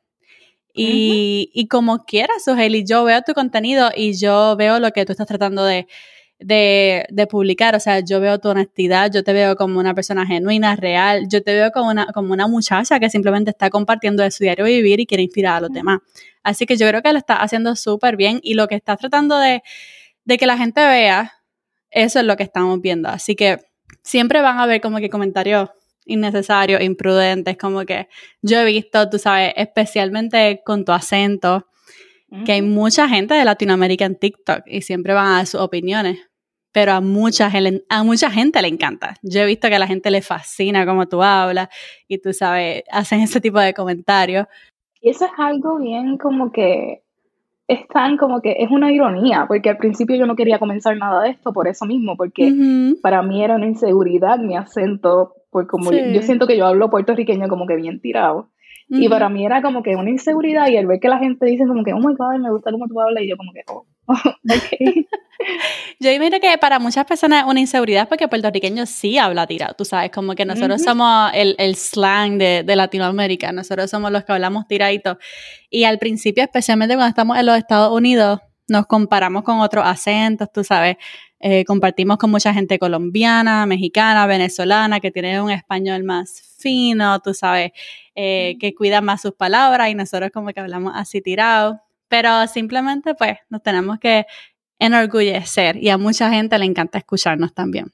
Y, 0.73 1.51
y 1.53 1.67
como 1.67 2.03
quieras, 2.05 2.43
Sujeli, 2.43 2.83
yo 2.83 3.03
veo 3.03 3.21
tu 3.21 3.33
contenido 3.33 3.91
y 3.95 4.13
yo 4.17 4.55
veo 4.57 4.79
lo 4.79 4.91
que 4.91 5.05
tú 5.05 5.11
estás 5.11 5.27
tratando 5.27 5.63
de, 5.63 5.87
de, 6.39 7.05
de, 7.09 7.27
publicar. 7.27 7.75
O 7.75 7.79
sea, 7.79 7.99
yo 7.99 8.19
veo 8.19 8.39
tu 8.39 8.49
honestidad, 8.49 9.11
yo 9.11 9.23
te 9.23 9.33
veo 9.33 9.55
como 9.55 9.79
una 9.79 9.93
persona 9.93 10.25
genuina, 10.25 10.75
real, 10.75 11.27
yo 11.29 11.43
te 11.43 11.53
veo 11.53 11.71
como 11.71 11.89
una, 11.91 12.07
como 12.07 12.33
una 12.33 12.47
muchacha 12.47 12.99
que 12.99 13.09
simplemente 13.09 13.51
está 13.51 13.69
compartiendo 13.69 14.23
de 14.23 14.31
su 14.31 14.43
diario 14.43 14.65
vivir 14.65 14.99
y 14.99 15.05
quiere 15.05 15.23
inspirar 15.23 15.57
a 15.57 15.61
los 15.61 15.71
demás. 15.71 15.99
Así 16.41 16.65
que 16.65 16.75
yo 16.75 16.87
creo 16.87 17.01
que 17.03 17.13
lo 17.13 17.19
estás 17.19 17.37
haciendo 17.39 17.75
súper 17.75 18.17
bien 18.17 18.39
y 18.41 18.55
lo 18.55 18.67
que 18.67 18.75
estás 18.75 18.97
tratando 18.97 19.37
de, 19.37 19.61
de 20.25 20.37
que 20.37 20.45
la 20.47 20.57
gente 20.57 20.81
vea, 20.85 21.33
eso 21.91 22.19
es 22.19 22.25
lo 22.25 22.35
que 22.35 22.43
estamos 22.43 22.81
viendo. 22.81 23.09
Así 23.09 23.35
que 23.35 23.59
siempre 24.03 24.41
van 24.41 24.59
a 24.59 24.63
haber 24.63 24.81
como 24.81 24.97
que 24.97 25.09
comentarios 25.09 25.69
innecesarios, 26.05 26.81
imprudentes, 26.81 27.57
como 27.57 27.85
que 27.85 28.07
yo 28.41 28.59
he 28.59 28.65
visto, 28.65 29.09
tú 29.09 29.17
sabes, 29.17 29.53
especialmente 29.55 30.61
con 30.65 30.85
tu 30.85 30.91
acento, 30.91 31.67
que 32.45 32.53
hay 32.53 32.61
mucha 32.63 33.07
gente 33.07 33.35
de 33.35 33.45
Latinoamérica 33.45 34.05
en 34.05 34.17
TikTok 34.17 34.63
y 34.65 34.81
siempre 34.81 35.13
van 35.13 35.27
a 35.27 35.35
dar 35.37 35.45
sus 35.45 35.61
opiniones. 35.61 36.17
pero 36.73 36.93
a 36.93 37.01
mucha, 37.01 37.51
a 37.89 38.03
mucha 38.03 38.31
gente 38.31 38.59
le 38.59 38.67
encanta. 38.67 39.15
Yo 39.21 39.41
he 39.41 39.45
visto 39.45 39.67
que 39.69 39.75
a 39.75 39.79
la 39.79 39.85
gente 39.85 40.09
le 40.09 40.23
fascina 40.23 40.87
cómo 40.87 41.07
tú 41.07 41.21
hablas 41.21 41.69
y 42.07 42.17
tú 42.17 42.33
sabes, 42.33 42.83
hacen 42.91 43.21
ese 43.21 43.39
tipo 43.39 43.59
de 43.59 43.75
comentarios. 43.75 44.47
Y 44.99 45.11
eso 45.11 45.25
es 45.25 45.31
algo 45.37 45.77
bien 45.77 46.17
como 46.17 46.51
que 46.51 47.02
es 47.73 47.87
tan 47.87 48.17
como 48.17 48.41
que 48.41 48.55
es 48.59 48.71
una 48.71 48.91
ironía, 48.91 49.45
porque 49.47 49.69
al 49.69 49.77
principio 49.77 50.15
yo 50.15 50.25
no 50.25 50.35
quería 50.35 50.59
comenzar 50.59 50.97
nada 50.97 51.23
de 51.23 51.29
esto 51.31 51.53
por 51.53 51.67
eso 51.67 51.85
mismo, 51.85 52.15
porque 52.15 52.51
para 53.01 53.21
mí 53.21 53.43
era 53.43 53.55
una 53.55 53.67
inseguridad 53.67 54.39
mi 54.39 54.55
acento, 54.55 55.33
pues 55.51 55.67
como 55.67 55.91
yo, 55.91 56.21
siento 56.21 56.47
que 56.47 56.57
yo 56.57 56.65
hablo 56.65 56.89
puertorriqueño 56.89 57.47
como 57.47 57.67
que 57.67 57.75
bien 57.75 57.99
tirado. 58.01 58.49
Y 58.89 59.09
para 59.09 59.29
mí 59.29 59.45
era 59.45 59.61
como 59.61 59.81
que 59.81 59.95
una 59.95 60.09
inseguridad 60.09 60.67
y 60.67 60.77
el 60.77 60.85
ver 60.85 60.99
que 60.99 61.09
la 61.09 61.17
gente 61.17 61.45
dice 61.47 61.65
como 61.65 61.83
que, 61.83 61.93
oh 61.93 61.97
my 61.97 62.13
god, 62.15 62.39
me 62.39 62.51
gusta 62.51 62.71
cómo 62.71 62.87
tú 62.87 63.01
hablas 63.01 63.23
y 63.23 63.29
yo 63.29 63.37
como 63.37 63.51
que, 63.51 63.61
oh, 63.67 63.85
yo 65.99 66.11
imagino 66.11 66.39
que 66.39 66.57
para 66.57 66.79
muchas 66.79 67.05
personas 67.05 67.43
es 67.43 67.49
una 67.49 67.59
inseguridad 67.59 68.07
porque 68.09 68.27
puertorriqueño 68.27 68.85
sí 68.85 69.17
habla 69.17 69.47
tirado, 69.47 69.73
tú 69.75 69.85
sabes, 69.85 70.11
como 70.11 70.35
que 70.35 70.45
nosotros 70.45 70.81
somos 70.81 71.31
el, 71.33 71.55
el 71.57 71.75
slang 71.75 72.37
de, 72.37 72.63
de, 72.63 72.75
Latinoamérica, 72.75 73.51
nosotros 73.51 73.89
somos 73.89 74.11
los 74.11 74.23
que 74.23 74.31
hablamos 74.33 74.67
tiradito. 74.67 75.17
Y 75.69 75.85
al 75.85 75.99
principio, 75.99 76.43
especialmente 76.43 76.95
cuando 76.95 77.09
estamos 77.09 77.37
en 77.37 77.45
los 77.45 77.57
Estados 77.57 77.91
Unidos, 77.91 78.39
nos 78.67 78.85
comparamos 78.87 79.43
con 79.43 79.59
otros 79.59 79.85
acentos, 79.85 80.49
tú 80.51 80.63
sabes, 80.63 80.97
eh, 81.45 81.65
compartimos 81.65 82.17
con 82.17 82.31
mucha 82.31 82.53
gente 82.53 82.79
colombiana, 82.79 83.65
mexicana, 83.65 84.25
venezolana, 84.25 85.01
que 85.01 85.11
tiene 85.11 85.41
un 85.41 85.51
español 85.51 86.03
más 86.03 86.41
fino, 86.57 87.19
tú 87.19 87.33
sabes, 87.33 87.71
eh, 88.15 88.55
que 88.61 88.73
cuida 88.73 89.01
más 89.01 89.21
sus 89.21 89.33
palabras 89.33 89.89
y 89.89 89.95
nosotros 89.95 90.31
como 90.33 90.51
que 90.53 90.61
hablamos 90.61 90.93
así 90.95 91.21
tirado. 91.21 91.81
Pero 92.13 92.45
simplemente 92.45 93.15
pues 93.15 93.39
nos 93.49 93.63
tenemos 93.63 93.97
que 93.97 94.27
enorgullecer 94.77 95.77
y 95.77 95.89
a 95.89 95.97
mucha 95.97 96.29
gente 96.29 96.55
le 96.59 96.65
encanta 96.65 96.99
escucharnos 96.99 97.55
también. 97.55 97.91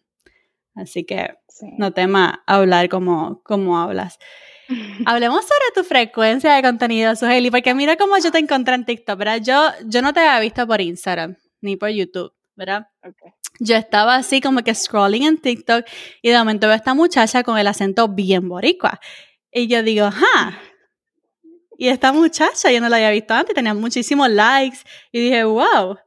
Así 0.75 1.05
que 1.05 1.35
no 1.77 1.93
tema 1.93 2.43
hablar 2.45 2.89
como, 2.89 3.41
como 3.43 3.79
hablas. 3.79 4.19
Hablemos 5.05 5.45
sobre 5.45 5.71
tu 5.73 5.85
frecuencia 5.85 6.53
de 6.53 6.61
contenido, 6.61 7.15
Suheli, 7.15 7.49
porque 7.49 7.73
mira 7.73 7.95
cómo 7.95 8.17
yo 8.17 8.29
te 8.29 8.39
encontré 8.39 8.75
en 8.75 8.83
TikTok, 8.83 9.17
¿verdad? 9.17 9.39
Yo, 9.41 9.71
yo 9.85 10.01
no 10.01 10.11
te 10.11 10.19
había 10.19 10.41
visto 10.41 10.67
por 10.67 10.81
Instagram 10.81 11.37
ni 11.61 11.77
por 11.77 11.87
YouTube, 11.87 12.33
¿verdad? 12.57 12.89
Yo 13.61 13.77
estaba 13.77 14.15
así 14.15 14.41
como 14.41 14.63
que 14.63 14.75
scrolling 14.75 15.23
en 15.23 15.37
TikTok 15.37 15.85
y 16.21 16.29
de 16.29 16.37
momento 16.37 16.67
veo 16.67 16.73
a 16.73 16.77
esta 16.77 16.93
muchacha 16.93 17.41
con 17.43 17.57
el 17.57 17.67
acento 17.67 18.09
bien 18.09 18.49
boricua. 18.49 18.99
Y 19.49 19.67
yo 19.67 19.81
digo, 19.81 20.11
¡ja! 20.11 20.59
Y 21.81 21.87
esta 21.87 22.11
muchacha 22.11 22.69
yo 22.73 22.81
no 22.81 22.89
la 22.89 22.97
había 22.97 23.09
visto 23.11 23.33
antes, 23.33 23.55
tenía 23.55 23.73
muchísimos 23.73 24.29
likes 24.29 24.79
y 25.13 25.21
dije, 25.21 25.45
wow. 25.45 25.97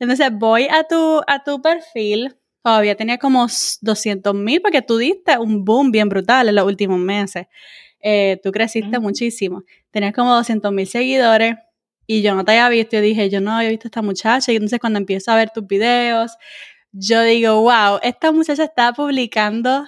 Entonces 0.00 0.30
voy 0.32 0.66
a 0.68 0.82
tu, 0.82 1.20
a 1.28 1.44
tu 1.44 1.62
perfil, 1.62 2.34
todavía 2.60 2.96
tenía 2.96 3.18
como 3.18 3.46
200 3.82 4.34
mil 4.34 4.60
porque 4.60 4.82
tú 4.82 4.96
diste 4.96 5.38
un 5.38 5.64
boom 5.64 5.92
bien 5.92 6.08
brutal 6.08 6.48
en 6.48 6.56
los 6.56 6.66
últimos 6.66 6.98
meses. 6.98 7.46
Eh, 8.00 8.40
tú 8.42 8.50
creciste 8.50 8.98
muchísimo. 8.98 9.62
Tenías 9.92 10.12
como 10.12 10.34
200 10.34 10.72
mil 10.72 10.88
seguidores 10.88 11.54
y 12.04 12.22
yo 12.22 12.34
no 12.34 12.44
te 12.44 12.50
había 12.50 12.68
visto. 12.68 12.96
Yo 12.96 13.02
dije, 13.02 13.30
yo 13.30 13.40
no 13.40 13.52
había 13.52 13.70
visto 13.70 13.86
a 13.86 13.90
esta 13.90 14.02
muchacha. 14.02 14.50
Y 14.50 14.56
entonces 14.56 14.80
cuando 14.80 14.98
empiezo 14.98 15.30
a 15.30 15.36
ver 15.36 15.50
tus 15.50 15.64
videos, 15.68 16.32
yo 16.90 17.22
digo, 17.22 17.60
wow, 17.60 18.00
esta 18.02 18.32
muchacha 18.32 18.64
está 18.64 18.92
publicando 18.92 19.84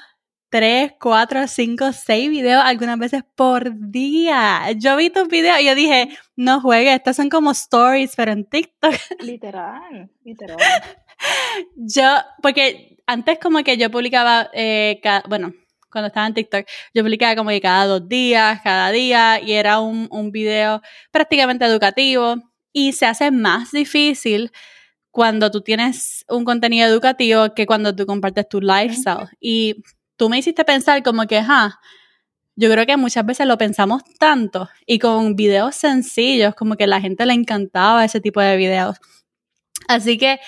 3, 0.54 0.92
4, 1.00 1.48
5, 1.48 1.92
6 1.92 2.30
videos 2.30 2.62
algunas 2.64 2.96
veces 2.96 3.24
por 3.34 3.76
día. 3.76 4.70
Yo 4.76 4.94
vi 4.94 5.10
tus 5.10 5.26
videos 5.26 5.58
y 5.58 5.64
yo 5.64 5.74
dije, 5.74 6.16
no 6.36 6.60
juegues, 6.60 6.94
estos 6.94 7.16
son 7.16 7.28
como 7.28 7.50
stories, 7.50 8.14
pero 8.14 8.30
en 8.30 8.44
TikTok. 8.44 8.94
Literal, 9.20 10.08
literal. 10.22 10.56
yo, 11.74 12.04
porque 12.40 12.98
antes 13.04 13.40
como 13.40 13.64
que 13.64 13.76
yo 13.76 13.90
publicaba, 13.90 14.48
eh, 14.52 15.00
bueno, 15.28 15.52
cuando 15.90 16.06
estaba 16.06 16.28
en 16.28 16.34
TikTok, 16.34 16.66
yo 16.94 17.02
publicaba 17.02 17.34
como 17.34 17.50
que 17.50 17.60
cada 17.60 17.86
dos 17.86 18.08
días, 18.08 18.60
cada 18.62 18.92
día, 18.92 19.40
y 19.40 19.54
era 19.54 19.80
un, 19.80 20.06
un 20.12 20.30
video 20.30 20.82
prácticamente 21.10 21.64
educativo. 21.64 22.36
Y 22.72 22.92
se 22.92 23.06
hace 23.06 23.32
más 23.32 23.72
difícil 23.72 24.52
cuando 25.10 25.50
tú 25.50 25.62
tienes 25.62 26.24
un 26.28 26.44
contenido 26.44 26.86
educativo 26.86 27.54
que 27.54 27.66
cuando 27.66 27.92
tú 27.92 28.06
compartes 28.06 28.48
tu 28.48 28.60
lifestyle. 28.60 29.28
Y 29.40 29.82
tú 30.16 30.28
me 30.28 30.38
hiciste 30.38 30.64
pensar 30.64 31.02
como 31.02 31.26
que, 31.26 31.42
ja, 31.42 31.80
yo 32.56 32.70
creo 32.70 32.86
que 32.86 32.96
muchas 32.96 33.26
veces 33.26 33.46
lo 33.46 33.58
pensamos 33.58 34.02
tanto 34.18 34.68
y 34.86 34.98
con 34.98 35.34
videos 35.34 35.74
sencillos, 35.74 36.54
como 36.54 36.76
que 36.76 36.86
la 36.86 37.00
gente 37.00 37.26
le 37.26 37.34
encantaba 37.34 38.04
ese 38.04 38.20
tipo 38.20 38.40
de 38.40 38.56
videos. 38.56 38.96
Así 39.88 40.18
que 40.18 40.38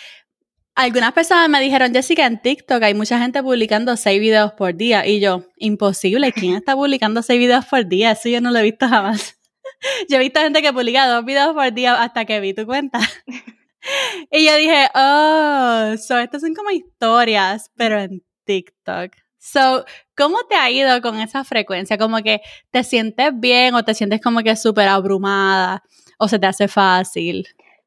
algunas 0.75 1.13
personas 1.13 1.49
me 1.49 1.61
dijeron, 1.61 1.93
Jessica, 1.93 2.27
en 2.27 2.41
TikTok 2.41 2.83
hay 2.83 2.95
mucha 2.95 3.19
gente 3.19 3.43
publicando 3.43 3.97
seis 3.97 4.21
videos 4.21 4.53
por 4.53 4.75
día. 4.75 5.07
Y 5.07 5.21
yo, 5.21 5.45
imposible, 5.57 6.33
¿quién 6.33 6.55
está 6.55 6.75
publicando 6.77 7.23
seis 7.23 7.39
videos 7.39 7.65
por 7.65 7.87
día? 7.87 8.13
Eso 8.13 8.29
yo 8.29 8.41
no 8.41 8.51
lo 8.51 8.59
he 8.59 8.63
visto 8.63 8.87
jamás. 8.87 9.39
yo 10.09 10.17
he 10.17 10.21
visto 10.21 10.41
gente 10.41 10.63
que 10.63 10.73
publica 10.73 11.09
dos 11.09 11.25
videos 11.25 11.55
por 11.55 11.73
día 11.73 12.03
hasta 12.03 12.25
que 12.25 12.41
vi 12.41 12.55
tu 12.55 12.67
cuenta. 12.67 13.01
y 14.31 14.45
yo 14.45 14.57
dije, 14.57 14.89
oh, 14.95 15.95
so 15.97 16.19
estas 16.19 16.43
son 16.43 16.55
como 16.55 16.71
historias, 16.71 17.71
pero 17.75 17.99
en 17.99 18.23
TikTok. 18.45 19.26
So, 19.47 19.85
¿cómo 20.17 20.39
te 20.51 20.57
ha 20.57 20.69
ido 20.73 21.01
con 21.01 21.21
esa 21.21 21.45
frecuencia? 21.45 21.97
¿Como 21.97 22.17
que 22.19 22.41
te 22.73 22.83
sientes 22.83 23.31
bien 23.39 23.77
o 23.77 23.85
te 23.85 23.95
sientes 23.95 24.21
como 24.21 24.41
que 24.41 24.57
súper 24.57 24.89
abrumada 24.89 25.85
o 26.19 26.27
se 26.27 26.41
te 26.41 26.49
hace 26.49 26.67
fácil? 26.67 27.47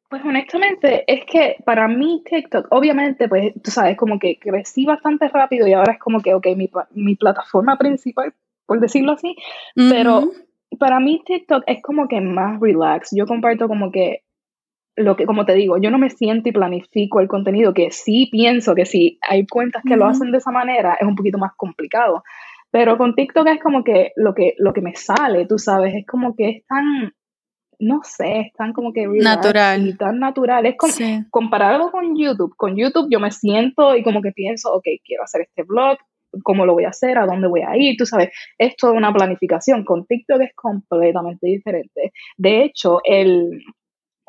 Pues 0.09 0.23
honestamente, 0.23 1.03
es 1.05 1.25
que 1.25 1.57
para 1.65 1.89
mí 1.89 2.23
TikTok, 2.23 2.67
obviamente, 2.71 3.27
pues 3.27 3.51
tú 3.61 3.71
sabes, 3.71 3.97
como 3.97 4.19
que 4.19 4.39
crecí 4.39 4.85
bastante 4.85 5.27
rápido 5.27 5.67
y 5.67 5.73
ahora 5.73 5.93
es 5.93 5.99
como 5.99 6.21
que, 6.21 6.33
ok, 6.33 6.47
mi, 6.55 6.71
mi 6.91 7.15
plataforma 7.17 7.77
principal, 7.77 8.33
por 8.65 8.79
decirlo 8.79 9.11
así, 9.11 9.35
pero 9.75 10.31
para 10.79 11.01
mí 11.01 11.21
TikTok 11.25 11.63
es 11.67 11.81
como 11.83 12.07
que 12.07 12.21
más 12.21 12.57
relax. 12.61 13.09
Yo 13.11 13.25
comparto 13.25 13.67
como 13.67 13.91
que 13.91 14.23
lo 14.99 15.15
que, 15.15 15.25
como 15.25 15.45
te 15.45 15.53
digo, 15.53 15.77
yo 15.77 15.91
no 15.91 15.97
me 15.97 16.09
siento 16.09 16.49
y 16.49 16.51
planifico 16.51 17.21
el 17.21 17.27
contenido, 17.27 17.73
que 17.73 17.89
sí 17.91 18.27
pienso 18.31 18.75
que 18.75 18.85
si 18.85 19.17
hay 19.21 19.47
cuentas 19.47 19.81
que 19.87 19.95
lo 19.95 20.05
hacen 20.05 20.31
de 20.31 20.39
esa 20.39 20.51
manera, 20.51 20.97
es 20.99 21.07
un 21.07 21.15
poquito 21.15 21.37
más 21.37 21.51
complicado. 21.55 22.23
Pero 22.69 22.97
con 22.97 23.15
TikTok 23.15 23.47
es 23.47 23.61
como 23.61 23.83
que 23.83 24.11
lo 24.15 24.33
que, 24.35 24.55
lo 24.57 24.73
que 24.73 24.81
me 24.81 24.95
sale, 24.95 25.47
tú 25.47 25.57
sabes, 25.57 25.95
es 25.95 26.05
como 26.05 26.35
que 26.35 26.49
es 26.49 26.65
tan, 26.67 27.13
no 27.79 28.01
sé, 28.03 28.41
están 28.41 28.73
como 28.73 28.91
que 28.91 29.07
natural. 29.07 29.87
y 29.87 29.95
tan 29.95 30.19
natural. 30.19 30.65
Es 30.65 30.75
como, 30.77 30.93
comparado 31.31 31.91
con 31.91 32.15
YouTube. 32.17 32.53
Con 32.57 32.75
YouTube 32.75 33.07
yo 33.09 33.19
me 33.19 33.31
siento 33.31 33.95
y 33.95 34.03
como 34.03 34.21
que 34.21 34.31
pienso, 34.31 34.73
ok, 34.73 34.85
quiero 35.03 35.23
hacer 35.23 35.41
este 35.41 35.63
blog, 35.63 35.97
cómo 36.43 36.65
lo 36.65 36.73
voy 36.73 36.83
a 36.83 36.89
hacer, 36.89 37.17
a 37.17 37.25
dónde 37.25 37.47
voy 37.47 37.61
a 37.61 37.75
ir, 37.75 37.95
tú 37.97 38.05
sabes, 38.05 38.29
es 38.57 38.75
toda 38.75 38.93
una 38.93 39.13
planificación. 39.13 39.83
Con 39.83 40.05
TikTok 40.05 40.41
es 40.41 40.53
completamente 40.55 41.47
diferente. 41.47 42.11
De 42.37 42.63
hecho, 42.63 42.99
el, 43.03 43.63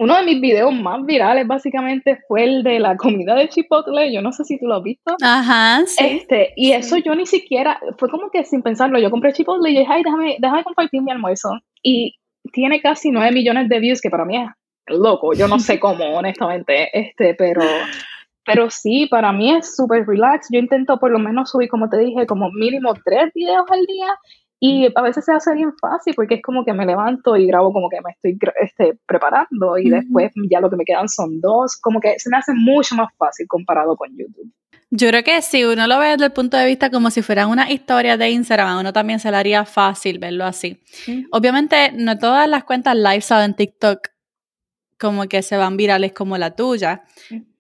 uno 0.01 0.17
de 0.17 0.25
mis 0.25 0.41
videos 0.41 0.73
más 0.73 1.05
virales 1.05 1.47
básicamente 1.47 2.19
fue 2.27 2.45
el 2.45 2.63
de 2.63 2.81
la 2.81 2.97
comida 2.97 3.35
de 3.35 3.51
Chipotle, 3.51 4.11
yo 4.11 4.23
no 4.23 4.33
sé 4.33 4.45
si 4.45 4.59
tú 4.59 4.67
lo 4.67 4.77
has 4.77 4.83
visto. 4.83 5.15
Ajá, 5.23 5.83
sí. 5.85 6.03
Este, 6.03 6.55
y 6.57 6.73
eso 6.73 6.97
yo 6.97 7.15
ni 7.15 7.27
siquiera, 7.27 7.79
fue 7.99 8.09
como 8.09 8.31
que 8.31 8.45
sin 8.45 8.63
pensarlo, 8.63 8.99
yo 8.99 9.11
compré 9.11 9.35
Chipotle 9.35 9.71
y 9.71 9.77
dije, 9.77 9.93
ay, 9.93 10.03
déjame, 10.03 10.37
déjame 10.39 10.65
compartir 10.65 11.03
mi 11.03 11.13
almuerzo. 11.13 11.51
Y 11.83 12.17
tiene 12.51 12.81
casi 12.81 13.11
9 13.11 13.31
millones 13.31 13.69
de 13.69 13.79
views, 13.79 14.01
que 14.01 14.09
para 14.09 14.25
mí 14.25 14.39
es 14.39 14.49
loco, 14.87 15.35
yo 15.35 15.47
no 15.49 15.59
sé 15.59 15.79
cómo, 15.81 16.03
honestamente, 16.17 16.89
este, 16.99 17.35
pero, 17.35 17.61
pero 18.47 18.71
sí, 18.71 19.07
para 19.11 19.33
mí 19.33 19.55
es 19.55 19.77
súper 19.77 20.07
relax. 20.07 20.49
Yo 20.51 20.61
intento 20.61 20.99
por 20.99 21.11
lo 21.11 21.19
menos 21.19 21.51
subir, 21.51 21.69
como 21.69 21.91
te 21.91 21.99
dije, 21.99 22.25
como 22.25 22.51
mínimo 22.53 22.95
tres 23.05 23.31
videos 23.35 23.67
al 23.71 23.85
día 23.85 24.09
y 24.63 24.89
a 24.95 25.03
veces 25.03 25.25
se 25.25 25.33
hace 25.33 25.55
bien 25.55 25.73
fácil 25.81 26.13
porque 26.15 26.35
es 26.35 26.43
como 26.43 26.67
que 26.67 26.75
me 26.75 26.85
levanto 26.85 27.35
y 27.35 27.47
grabo 27.47 27.73
como 27.73 27.89
que 27.89 28.01
me 28.03 28.11
estoy 28.11 28.39
este, 28.61 28.99
preparando 29.07 29.79
y 29.79 29.89
después 29.89 30.33
ya 30.51 30.61
lo 30.61 30.69
que 30.69 30.77
me 30.77 30.85
quedan 30.85 31.09
son 31.09 31.41
dos, 31.41 31.79
como 31.81 31.99
que 31.99 32.19
se 32.19 32.29
me 32.29 32.37
hace 32.37 32.53
mucho 32.55 32.95
más 32.95 33.09
fácil 33.17 33.47
comparado 33.49 33.97
con 33.97 34.11
YouTube. 34.11 34.53
Yo 34.91 35.09
creo 35.09 35.23
que 35.23 35.41
si 35.41 35.65
uno 35.65 35.87
lo 35.87 35.99
ve 35.99 36.09
desde 36.09 36.27
el 36.27 36.33
punto 36.33 36.59
de 36.59 36.67
vista 36.67 36.91
como 36.91 37.11
si 37.11 37.23
fueran 37.23 37.49
una 37.49 37.71
historia 37.71 38.19
de 38.19 38.31
Instagram, 38.31 38.69
a 38.69 38.81
uno 38.81 38.93
también 38.93 39.19
se 39.19 39.31
le 39.31 39.37
haría 39.39 39.65
fácil 39.65 40.19
verlo 40.19 40.45
así. 40.45 40.83
Obviamente, 41.31 41.93
no 41.93 42.19
todas 42.19 42.49
las 42.49 42.65
cuentas 42.65 42.97
lifestyle 42.97 43.45
en 43.45 43.55
TikTok 43.55 44.09
como 44.99 45.27
que 45.29 45.43
se 45.43 45.57
van 45.57 45.79
virales 45.79 46.13
como 46.13 46.37
la 46.37 46.55
tuya, 46.55 47.05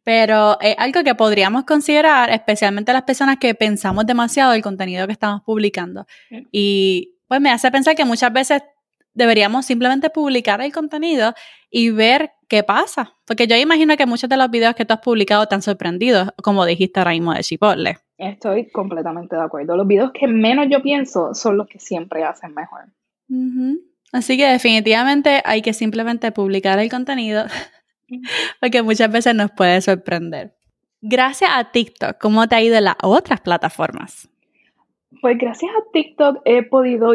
pero 0.02 0.58
es 0.60 0.74
algo 0.78 1.02
que 1.04 1.14
podríamos 1.14 1.64
considerar, 1.64 2.30
especialmente 2.30 2.92
las 2.92 3.02
personas 3.02 3.36
que 3.38 3.54
pensamos 3.54 4.06
demasiado 4.06 4.52
el 4.52 4.62
contenido 4.62 5.06
que 5.06 5.12
estamos 5.12 5.42
publicando. 5.42 6.06
Y 6.50 7.18
pues 7.28 7.40
me 7.40 7.50
hace 7.50 7.70
pensar 7.70 7.94
que 7.94 8.04
muchas 8.04 8.32
veces 8.32 8.62
deberíamos 9.14 9.66
simplemente 9.66 10.10
publicar 10.10 10.60
el 10.60 10.72
contenido 10.72 11.34
y 11.70 11.90
ver 11.90 12.32
qué 12.48 12.62
pasa. 12.62 13.14
Porque 13.26 13.46
yo 13.46 13.56
imagino 13.56 13.96
que 13.96 14.06
muchos 14.06 14.28
de 14.28 14.36
los 14.36 14.50
videos 14.50 14.74
que 14.74 14.84
tú 14.84 14.94
has 14.94 15.00
publicado 15.00 15.46
te 15.46 15.54
han 15.54 15.62
sorprendido, 15.62 16.34
como 16.42 16.64
dijiste 16.64 17.00
ahora 17.00 17.12
mismo 17.12 17.32
de 17.32 17.42
Chipotle. 17.42 17.98
Estoy 18.18 18.70
completamente 18.70 19.36
de 19.36 19.42
acuerdo. 19.42 19.76
Los 19.76 19.86
videos 19.86 20.12
que 20.12 20.26
menos 20.26 20.66
yo 20.70 20.82
pienso 20.82 21.34
son 21.34 21.56
los 21.56 21.68
que 21.68 21.78
siempre 21.78 22.24
hacen 22.24 22.54
mejor. 22.54 22.86
Así 24.12 24.36
que 24.36 24.46
definitivamente 24.46 25.40
hay 25.44 25.62
que 25.62 25.72
simplemente 25.72 26.32
publicar 26.32 26.78
el 26.80 26.90
contenido 26.90 27.44
porque 28.60 28.82
muchas 28.82 29.10
veces 29.10 29.34
nos 29.34 29.50
puede 29.50 29.80
sorprender. 29.80 30.54
gracias 31.00 31.50
a 31.52 31.70
TikTok, 31.70 32.18
¿cómo 32.18 32.46
te 32.48 32.56
ha 32.56 32.62
ido 32.62 32.76
en 32.76 32.84
las 32.84 32.96
otras 33.02 33.40
plataformas? 33.40 34.28
Pues 35.20 35.36
gracias 35.38 35.70
a 35.72 35.92
TikTok 35.92 36.42
he 36.44 36.62
podido 36.62 37.12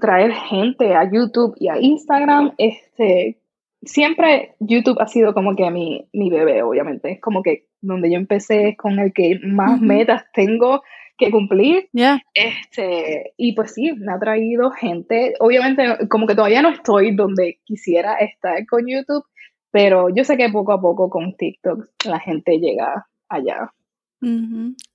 traer 0.00 0.32
gente 0.32 0.94
a 0.94 1.10
YouTube 1.10 1.54
y 1.58 1.68
a 1.68 1.80
Instagram. 1.80 2.52
Este, 2.58 3.40
siempre 3.82 4.56
YouTube 4.58 5.00
ha 5.00 5.06
sido 5.06 5.32
como 5.32 5.54
que 5.56 5.70
mi, 5.70 6.08
mi 6.12 6.30
bebé, 6.30 6.62
obviamente. 6.62 7.12
Es 7.12 7.20
como 7.20 7.42
que 7.42 7.68
donde 7.80 8.10
yo 8.10 8.16
empecé 8.16 8.70
es 8.70 8.76
con 8.76 8.98
el 8.98 9.12
que 9.12 9.38
más 9.42 9.80
metas 9.80 10.24
tengo 10.34 10.82
que 11.16 11.30
cumplir. 11.30 11.88
Este, 12.34 13.34
y 13.36 13.54
pues 13.54 13.74
sí, 13.74 13.92
me 13.92 14.12
ha 14.12 14.18
traído 14.18 14.70
gente. 14.70 15.34
Obviamente, 15.40 16.08
como 16.08 16.26
que 16.26 16.34
todavía 16.34 16.62
no 16.62 16.70
estoy 16.70 17.14
donde 17.14 17.60
quisiera 17.64 18.14
estar 18.14 18.64
con 18.66 18.84
YouTube, 18.86 19.24
pero 19.70 20.08
yo 20.08 20.24
sé 20.24 20.36
que 20.36 20.48
poco 20.48 20.72
a 20.72 20.80
poco 20.80 21.10
con 21.10 21.36
TikTok 21.36 21.88
la 22.06 22.20
gente 22.20 22.58
llega 22.58 23.08
allá. 23.28 23.72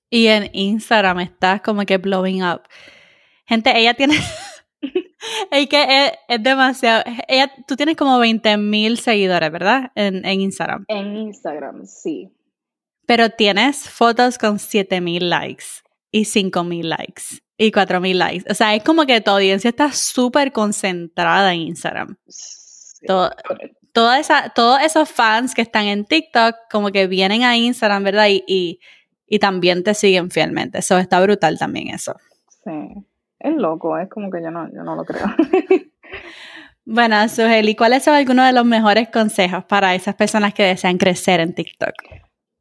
Y 0.10 0.28
en 0.28 0.50
Instagram 0.54 1.20
estás 1.22 1.62
como 1.62 1.86
que 1.86 1.98
blowing 1.98 2.44
up. 2.44 2.62
Gente, 3.46 3.78
ella 3.78 3.94
tiene. 3.94 4.16
es 5.52 5.68
que 5.68 6.12
es, 6.28 6.44
demasiado. 6.44 7.04
Ella, 7.28 7.52
tú 7.68 7.76
tienes 7.76 7.96
como 7.96 8.20
20 8.20 8.58
mil 8.58 8.98
seguidores, 8.98 9.52
¿verdad? 9.52 9.92
En, 9.96 10.26
en, 10.26 10.42
Instagram. 10.42 10.86
En 10.88 11.16
Instagram, 11.16 11.86
sí. 11.86 12.32
Pero 13.06 13.30
tienes 13.30 13.90
fotos 13.90 14.38
con 14.38 14.60
7 14.60 15.02
mil 15.02 15.30
likes 15.30 15.66
y 16.12 16.26
5 16.26 16.64
mil 16.64 16.90
likes 16.90 17.24
y 17.58 17.72
4 17.72 18.00
mil 18.00 18.18
likes. 18.18 18.46
O 18.50 18.54
sea, 18.54 18.76
es 18.76 18.84
como 18.84 19.06
que 19.06 19.22
tu 19.22 19.32
audiencia 19.32 19.70
está 19.70 19.92
súper 19.92 20.52
concentrada 20.52 21.54
en 21.54 21.62
Instagram. 21.62 22.18
Todo, 23.06 23.32
toda 23.94 24.20
esa, 24.20 24.50
todos 24.50 24.82
esos 24.82 25.10
fans 25.10 25.56
que 25.56 25.62
están 25.62 25.86
en 25.86 26.06
TikTok, 26.06 26.56
como 26.70 26.92
que 26.92 27.08
vienen 27.08 27.44
a 27.44 27.56
Instagram, 27.56 28.04
¿verdad? 28.04 28.28
y 28.30 28.80
y 29.34 29.40
también 29.40 29.84
te 29.84 29.96
siguen 29.96 30.30
fielmente. 30.30 30.78
Eso 30.78 31.00
está 31.00 31.20
brutal 31.20 31.58
también 31.58 31.88
eso. 31.90 32.16
Sí, 32.64 32.94
es 33.40 33.56
loco, 33.56 33.98
es 33.98 34.08
como 34.08 34.30
que 34.30 34.44
yo 34.44 34.52
no, 34.52 34.72
yo 34.72 34.84
no 34.84 34.96
lo 34.96 35.06
creo. 35.06 35.26
bueno, 36.86 37.28
Sujeli, 37.28 37.76
¿cuáles 37.76 38.04
son 38.04 38.14
algunos 38.14 38.46
de 38.46 38.54
los 38.54 38.64
mejores 38.64 39.10
consejos 39.10 39.66
para 39.66 39.96
esas 39.96 40.14
personas 40.14 40.54
que 40.54 40.62
desean 40.62 41.00
crecer 41.00 41.40
en 41.40 41.56
TikTok? 41.56 41.96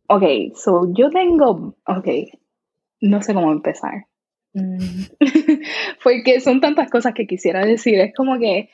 Ok, 0.09 0.23
so 0.55 0.91
yo 0.95 1.11
tengo, 1.11 1.77
ok, 1.87 2.09
no 3.03 3.21
sé 3.21 3.35
cómo 3.35 3.53
empezar. 3.53 4.07
Mm. 4.55 4.79
Porque 6.03 6.41
son 6.41 6.63
tantas 6.63 6.91
cosas 6.91 7.13
que 7.13 7.27
quisiera 7.27 7.67
decir. 7.67 8.01
Es 8.01 8.15
como 8.15 8.39
que, 8.39 8.71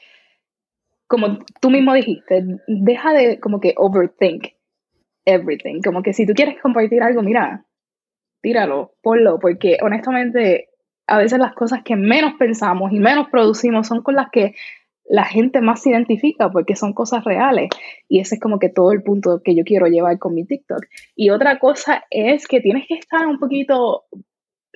como 1.09 1.39
tú 1.61 1.71
mismo 1.71 1.95
dijiste, 1.95 2.45
deja 2.67 3.13
de 3.13 3.41
como 3.41 3.61
que 3.61 3.75
overthink 3.77 4.49
everything. 5.25 5.81
Como 5.83 6.03
que 6.03 6.13
si 6.13 6.27
tú 6.27 6.35
quieres 6.35 6.61
compartir 6.61 7.03
algo, 7.03 7.23
mira, 7.23 7.65
tíralo, 8.43 8.93
ponlo, 9.03 9.39
porque 9.41 9.79
honestamente 9.83 10.69
a 11.07 11.19
veces 11.19 11.39
las 11.39 11.55
cosas 11.55 11.83
que 11.83 11.97
menos 11.97 12.35
pensamos 12.39 12.93
y 12.93 13.01
menos 13.01 13.29
producimos 13.31 13.87
son 13.87 14.03
con 14.03 14.15
las 14.15 14.31
que 14.31 14.55
la 15.09 15.25
gente 15.25 15.63
más 15.63 15.83
se 15.83 15.91
identifica 15.91 16.51
porque 16.51 16.77
son 16.77 16.93
cosas 16.93 17.25
reales. 17.25 17.71
Y 18.09 18.21
ese 18.21 18.35
es 18.35 18.41
como 18.41 18.59
que 18.59 18.69
todo 18.69 18.93
el 18.93 19.03
punto 19.03 19.41
que 19.43 19.55
yo 19.55 19.65
quiero 19.65 19.87
llevar 19.87 20.19
con 20.19 20.35
mi 20.35 20.45
TikTok. 20.45 20.85
Y 21.17 21.31
otra 21.31 21.59
cosa 21.59 22.05
es 22.11 22.47
que 22.47 22.61
tienes 22.61 22.87
que 22.87 22.95
estar 22.95 23.27
un 23.27 23.39
poquito 23.39 24.05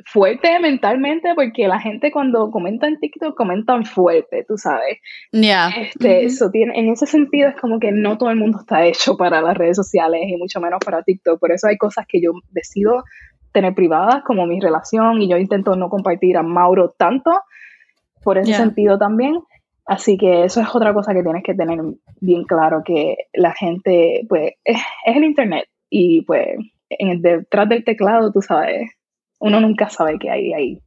fuerte 0.06 0.58
mentalmente 0.58 1.34
porque 1.34 1.68
la 1.68 1.80
gente 1.80 2.11
cuando 2.11 2.50
comenta 2.50 2.87
en 2.87 2.99
TikTok 2.99 3.37
comentan 3.37 3.84
fuerte, 3.84 4.44
tú 4.46 4.56
sabes. 4.56 4.99
Ya. 5.32 5.68
Este, 5.68 6.25
eso 6.25 6.50
tiene, 6.50 6.78
en 6.78 6.90
ese 6.90 7.06
sentido 7.06 7.49
es 7.49 7.56
como 7.61 7.78
que 7.78 7.92
no 7.92 8.18
todo 8.18 8.30
el 8.30 8.37
mundo 8.37 8.58
está 8.61 8.84
hecho 8.87 9.16
para 9.16 9.40
las 9.40 9.56
redes 9.56 9.76
sociales 9.76 10.22
y 10.26 10.37
mucho 10.37 10.61
menos 10.61 10.80
para 10.84 11.02
TikTok. 11.02 11.38
Por 11.38 11.52
eso 11.52 11.68
hay 11.68 11.76
cosas 11.76 12.06
que 12.08 12.20
yo 12.20 12.32
decido 12.50 13.04
tener 13.52 13.75
privadas, 13.75 14.22
como 14.25 14.46
mi 14.46 14.61
relación, 14.61 15.20
y 15.20 15.28
yo 15.28 15.37
intento 15.37 15.76
no 15.76 15.90
compartir 15.90 16.38
a 16.38 16.42
Mauro 16.42 16.94
tanto, 16.96 17.30
por 18.25 18.38
ese 18.38 18.54
sentido 18.54 18.99
también. 18.99 19.40
Así 19.84 20.16
que 20.16 20.44
eso 20.44 20.61
es 20.61 20.75
otra 20.75 20.94
cosa 20.94 21.12
que 21.12 21.22
tienes 21.22 21.42
que 21.42 21.54
tener 21.54 21.78
bien 22.20 22.44
claro, 22.44 22.82
que 22.84 23.16
la 23.34 23.52
gente, 23.52 24.25
pues, 24.28 24.52
es, 24.64 24.80
el 25.04 25.25
Internet 25.25 25.66
y 25.90 26.22
pues 26.22 26.57
en 26.88 27.20
detrás 27.20 27.68
del 27.68 27.85
teclado, 27.85 28.33
tú 28.33 28.40
sabes, 28.40 28.90
uno 29.42 29.61
nunca 29.61 29.90
sabe 29.90 30.18
qué 30.18 30.31
hay 30.31 30.52
ahí. 30.52 30.78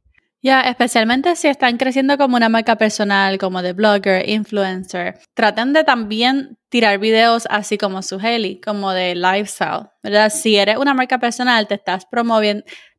Ya, 0.42 0.60
especialmente 0.62 1.34
si 1.34 1.48
están 1.48 1.76
creciendo 1.76 2.16
como 2.16 2.36
una 2.36 2.48
marca 2.48 2.76
personal, 2.76 3.36
como 3.38 3.62
de 3.62 3.72
blogger, 3.72 4.28
influencer, 4.28 5.18
traten 5.34 5.72
de 5.72 5.82
también 5.82 6.56
tirar 6.68 6.98
videos 6.98 7.46
así 7.50 7.78
como 7.78 8.02
Suheli, 8.02 8.60
como 8.60 8.92
de 8.92 9.14
lifestyle, 9.14 9.88
¿verdad? 10.02 10.30
Si 10.30 10.56
eres 10.56 10.76
una 10.76 10.94
marca 10.94 11.18
personal, 11.18 11.66
te 11.66 11.74
estás 11.74 12.06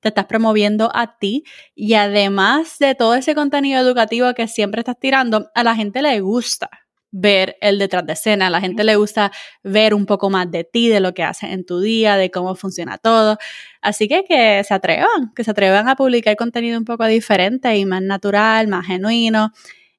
te 0.01 0.09
estás 0.09 0.25
promoviendo 0.25 0.91
a 0.93 1.17
ti 1.17 1.43
y 1.73 1.93
además 1.93 2.77
de 2.79 2.95
todo 2.95 3.15
ese 3.15 3.33
contenido 3.33 3.79
educativo 3.79 4.33
que 4.33 4.47
siempre 4.47 4.81
estás 4.81 4.99
tirando, 4.99 5.49
a 5.55 5.63
la 5.63 5.75
gente 5.75 6.01
le 6.01 6.19
gusta 6.19 6.69
ver 7.11 7.57
el 7.61 7.79
detrás 7.79 8.05
de 8.05 8.13
escena. 8.13 8.47
A 8.47 8.49
la 8.49 8.61
gente 8.61 8.83
le 8.83 8.95
gusta 8.95 9.31
ver 9.63 9.93
un 9.93 10.05
poco 10.05 10.29
más 10.29 10.49
de 10.51 10.63
ti, 10.63 10.89
de 10.89 10.99
lo 10.99 11.13
que 11.13 11.23
haces 11.23 11.51
en 11.51 11.65
tu 11.65 11.79
día, 11.79 12.17
de 12.17 12.31
cómo 12.31 12.55
funciona 12.55 12.97
todo. 12.97 13.37
Así 13.81 14.07
que 14.07 14.23
que 14.25 14.63
se 14.63 14.73
atrevan, 14.73 15.33
que 15.35 15.43
se 15.43 15.51
atrevan 15.51 15.87
a 15.87 15.95
publicar 15.95 16.35
contenido 16.35 16.77
un 16.77 16.85
poco 16.85 17.05
diferente 17.05 17.75
y 17.75 17.85
más 17.85 18.01
natural, 18.01 18.67
más 18.67 18.85
genuino 18.85 19.51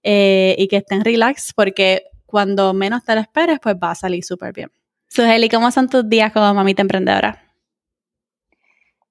eh, 0.02 0.54
y 0.58 0.68
que 0.68 0.76
estén 0.76 1.04
relax 1.04 1.52
porque 1.54 2.04
cuando 2.26 2.74
menos 2.74 3.04
te 3.04 3.14
lo 3.14 3.20
esperes, 3.20 3.58
pues 3.60 3.76
va 3.76 3.92
a 3.92 3.94
salir 3.94 4.22
súper 4.22 4.52
bien. 4.52 4.70
Sujeli, 5.08 5.48
¿cómo 5.48 5.70
son 5.70 5.88
tus 5.88 6.06
días 6.08 6.32
como 6.32 6.52
mamita 6.52 6.82
emprendedora? 6.82 7.42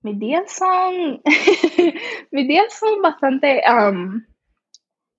Mis 0.01 0.19
días 0.19 0.51
son, 0.53 1.21
mis 2.31 2.47
días 2.47 2.71
son 2.71 3.01
bastante, 3.01 3.61
um, 3.67 4.23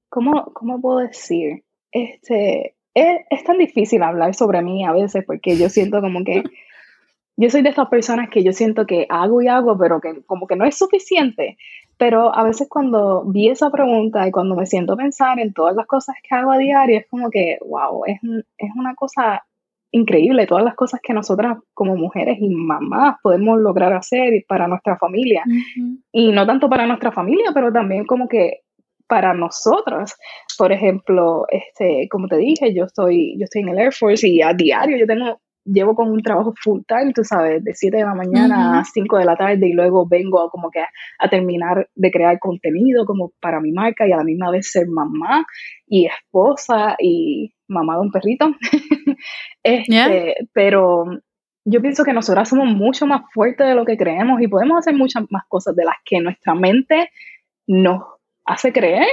¿cómo, 0.09 0.53
¿cómo 0.55 0.81
puedo 0.81 0.99
decir? 1.01 1.65
Este, 1.93 2.75
es, 2.95 3.45
tan 3.45 3.59
difícil 3.59 4.03
hablar 4.03 4.35
sobre 4.35 4.63
mí 4.63 4.85
a 4.85 4.93
veces 4.93 5.25
porque 5.27 5.57
yo 5.57 5.69
siento 5.69 6.01
como 6.01 6.25
que 6.25 6.43
yo 7.37 7.51
soy 7.51 7.63
de 7.63 7.71
estas 7.71 7.89
personas 7.89 8.31
que 8.31 8.43
yo 8.43 8.53
siento 8.53 8.87
que 8.87 9.07
hago 9.09 9.41
y 9.43 9.49
hago, 9.49 9.79
pero 9.79 10.01
que 10.01 10.23
como 10.27 10.47
que 10.47 10.57
no 10.57 10.65
es 10.65 10.77
suficiente. 10.77 11.57
Pero 11.97 12.35
a 12.35 12.45
veces 12.45 12.69
cuando 12.69 13.25
vi 13.25 13.49
esa 13.49 13.71
pregunta 13.71 14.27
y 14.27 14.31
cuando 14.31 14.55
me 14.55 14.67
siento 14.67 14.93
a 14.93 14.97
pensar 14.97 15.39
en 15.41 15.53
todas 15.53 15.75
las 15.75 15.87
cosas 15.87 16.17
que 16.23 16.35
hago 16.35 16.53
a 16.53 16.59
diario, 16.59 16.99
es 16.99 17.07
como 17.09 17.31
que, 17.31 17.59
wow, 17.67 18.05
es, 18.07 18.21
es 18.57 18.71
una 18.77 18.95
cosa 18.95 19.43
increíble, 19.91 20.47
todas 20.47 20.65
las 20.65 20.75
cosas 20.75 21.01
que 21.03 21.15
nosotras 21.15 21.59
como 21.75 21.97
mujeres 21.97 22.39
y 22.41 22.49
mamás 22.49 23.17
podemos 23.23 23.59
lograr 23.59 23.93
hacer 23.93 24.45
para 24.47 24.69
nuestra 24.69 24.97
familia. 24.97 25.43
Y 26.13 26.33
no 26.33 26.47
tanto 26.47 26.69
para 26.69 26.87
nuestra 26.87 27.13
familia, 27.13 27.51
pero 27.55 27.73
también 27.73 28.05
como 28.05 28.29
que 28.29 28.63
para 29.09 29.35
nosotros. 29.35 30.15
Por 30.57 30.73
ejemplo, 30.73 31.47
este, 31.51 32.09
como 32.11 32.29
te 32.29 32.37
dije, 32.37 32.75
yo 32.75 32.85
estoy, 32.85 33.37
yo 33.39 33.45
estoy 33.45 33.63
en 33.63 33.71
el 33.71 33.79
Air 33.79 33.93
Force 33.93 34.29
y 34.29 34.43
a 34.43 34.53
diario 34.53 34.97
yo 34.97 35.07
tengo, 35.07 35.41
llevo 35.65 35.95
con 35.95 36.11
un 36.11 36.23
trabajo 36.23 36.55
full 36.63 36.83
time, 36.87 37.13
tú 37.13 37.25
sabes, 37.25 37.63
de 37.65 37.75
7 37.75 37.97
de 37.97 38.05
la 38.05 38.15
mañana 38.15 38.81
a 38.81 38.85
5 38.85 39.19
de 39.19 39.25
la 39.25 39.37
tarde 39.37 39.69
y 39.69 39.73
luego 39.73 40.07
vengo 40.07 40.49
como 40.51 40.71
que 40.71 40.81
a, 41.19 41.29
terminar 41.29 41.89
de 41.95 42.11
crear 42.11 42.39
contenido 42.39 43.05
como 43.05 43.33
para 43.41 43.61
mi 43.61 43.73
marca 43.73 44.07
y 44.07 44.13
a 44.13 44.17
la 44.17 44.25
misma 44.25 44.51
vez 44.51 44.71
ser 44.71 44.87
mamá 44.89 45.47
y 45.87 46.07
esposa 46.07 46.97
y 46.99 47.53
mamá 47.67 47.95
de 47.95 48.01
un 48.01 48.13
perrito. 48.13 48.51
este, 49.63 50.37
Pero 50.53 51.07
yo 51.65 51.81
pienso 51.83 52.05
que 52.05 52.13
nosotras 52.13 52.49
somos 52.49 52.69
mucho 52.69 53.07
más 53.07 53.23
fuertes 53.33 53.67
de 53.67 53.75
lo 53.75 53.85
que 53.85 53.97
creemos 53.97 54.41
y 54.41 54.49
podemos 54.49 54.79
hacer 54.79 54.95
muchas 54.95 55.25
más 55.31 55.43
cosas 55.49 55.77
de 55.77 55.85
las 55.85 55.97
que 56.05 56.21
nuestra 56.21 56.55
mente 56.55 57.11
nos 57.67 58.03
hace 58.49 58.73
creer. 58.73 59.07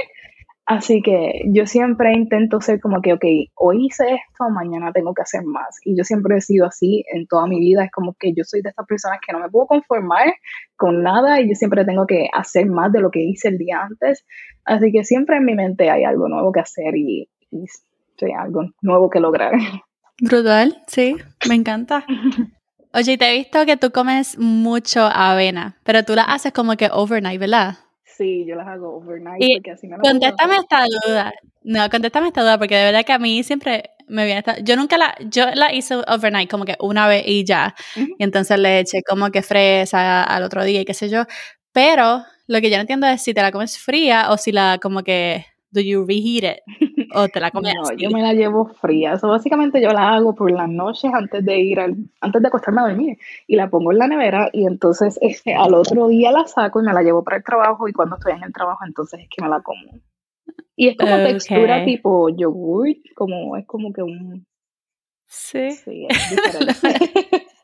Así 0.68 1.00
que 1.00 1.42
yo 1.52 1.64
siempre 1.64 2.12
intento 2.12 2.60
ser 2.60 2.80
como 2.80 3.00
que, 3.00 3.12
ok, 3.12 3.24
hoy 3.54 3.86
hice 3.86 4.14
esto, 4.14 4.50
mañana 4.50 4.90
tengo 4.92 5.14
que 5.14 5.22
hacer 5.22 5.44
más. 5.44 5.76
Y 5.84 5.96
yo 5.96 6.02
siempre 6.02 6.36
he 6.36 6.40
sido 6.40 6.66
así 6.66 7.04
en 7.12 7.28
toda 7.28 7.46
mi 7.46 7.60
vida. 7.60 7.84
Es 7.84 7.92
como 7.92 8.16
que 8.18 8.32
yo 8.36 8.42
soy 8.42 8.62
de 8.62 8.70
estas 8.70 8.84
personas 8.84 9.20
que 9.24 9.32
no 9.32 9.38
me 9.38 9.48
puedo 9.48 9.66
conformar 9.66 10.34
con 10.74 11.04
nada 11.04 11.40
y 11.40 11.48
yo 11.48 11.54
siempre 11.54 11.84
tengo 11.84 12.04
que 12.04 12.28
hacer 12.32 12.66
más 12.66 12.90
de 12.90 13.00
lo 13.00 13.12
que 13.12 13.20
hice 13.20 13.48
el 13.48 13.58
día 13.58 13.82
antes. 13.82 14.24
Así 14.64 14.90
que 14.90 15.04
siempre 15.04 15.36
en 15.36 15.44
mi 15.44 15.54
mente 15.54 15.88
hay 15.88 16.02
algo 16.02 16.28
nuevo 16.28 16.50
que 16.50 16.60
hacer 16.60 16.96
y, 16.96 17.30
y 17.52 17.66
algo 18.36 18.62
nuevo 18.82 19.08
que 19.08 19.20
lograr. 19.20 19.52
Brutal, 20.20 20.82
sí, 20.88 21.16
me 21.48 21.54
encanta. 21.60 22.04
Oye, 22.92 23.16
te 23.18 23.30
he 23.30 23.36
visto 23.36 23.64
que 23.66 23.76
tú 23.76 23.92
comes 23.92 24.36
mucho 24.36 25.02
avena, 25.02 25.76
pero 25.84 26.02
tú 26.02 26.16
la 26.16 26.24
haces 26.24 26.52
como 26.52 26.76
que 26.76 26.88
overnight, 26.90 27.38
¿verdad? 27.38 27.76
Sí, 28.16 28.46
yo 28.46 28.54
las 28.56 28.66
hago 28.66 28.96
overnight 28.96 29.44
porque 29.56 29.72
así 29.72 29.86
me 29.88 29.98
Contéstame 29.98 30.56
esta 30.56 30.84
duda. 31.04 31.34
No, 31.62 31.90
contéstame 31.90 32.28
esta 32.28 32.40
duda 32.40 32.58
porque 32.58 32.74
de 32.76 32.84
verdad 32.84 33.04
que 33.04 33.12
a 33.12 33.18
mí 33.18 33.42
siempre 33.42 33.90
me 34.08 34.24
viene 34.24 34.38
esta... 34.38 34.58
Yo 34.60 34.74
nunca 34.76 34.96
la... 34.96 35.14
Yo 35.28 35.46
la 35.54 35.74
hice 35.74 35.96
overnight 35.96 36.50
como 36.50 36.64
que 36.64 36.76
una 36.80 37.08
vez 37.08 37.24
y 37.26 37.44
ya. 37.44 37.74
Y 37.94 38.22
entonces 38.24 38.58
le 38.58 38.80
eché 38.80 39.02
como 39.02 39.30
que 39.30 39.42
fresa 39.42 40.22
al 40.24 40.42
otro 40.44 40.64
día 40.64 40.80
y 40.80 40.84
qué 40.86 40.94
sé 40.94 41.10
yo. 41.10 41.24
Pero 41.72 42.24
lo 42.46 42.60
que 42.60 42.70
yo 42.70 42.76
no 42.76 42.82
entiendo 42.82 43.06
es 43.06 43.22
si 43.22 43.34
te 43.34 43.42
la 43.42 43.52
comes 43.52 43.78
fría 43.78 44.30
o 44.30 44.38
si 44.38 44.52
la 44.52 44.78
como 44.80 45.02
que... 45.02 45.44
Do 45.72 45.82
you 45.82 46.06
reheat 46.06 46.56
it? 46.56 46.62
¿O 47.14 47.28
te 47.28 47.40
la 47.40 47.50
comes 47.50 47.74
No, 47.74 47.92
yo 47.96 48.10
me 48.10 48.22
la 48.22 48.32
llevo 48.32 48.66
fría. 48.66 49.14
Eso 49.14 49.28
básicamente 49.28 49.80
yo 49.80 49.90
la 49.90 50.14
hago 50.14 50.34
por 50.34 50.50
las 50.50 50.68
noches 50.68 51.10
antes 51.12 51.44
de 51.44 51.58
ir 51.58 51.80
al, 51.80 51.96
antes 52.20 52.42
de 52.42 52.48
acostarme 52.48 52.80
a 52.80 52.88
dormir. 52.88 53.18
Y 53.46 53.56
la 53.56 53.68
pongo 53.68 53.92
en 53.92 53.98
la 53.98 54.08
nevera 54.08 54.50
y 54.52 54.66
entonces 54.66 55.18
este, 55.20 55.54
al 55.54 55.74
otro 55.74 56.08
día 56.08 56.32
la 56.32 56.46
saco 56.46 56.80
y 56.80 56.84
me 56.84 56.92
la 56.92 57.02
llevo 57.02 57.22
para 57.24 57.38
el 57.38 57.44
trabajo 57.44 57.88
y 57.88 57.92
cuando 57.92 58.16
estoy 58.16 58.32
en 58.32 58.44
el 58.44 58.52
trabajo 58.52 58.84
entonces 58.86 59.20
es 59.20 59.28
que 59.28 59.42
me 59.42 59.48
la 59.48 59.60
como. 59.60 60.00
Y 60.76 60.88
es 60.88 60.96
como 60.96 61.16
textura 61.16 61.84
tipo 61.84 62.28
yogur, 62.28 62.88
como 63.14 63.56
es 63.56 63.66
como 63.66 63.92
que 63.92 64.02
un... 64.02 64.46
Sí. 65.26 65.70
Sí, 65.70 66.06
es. 66.08 66.36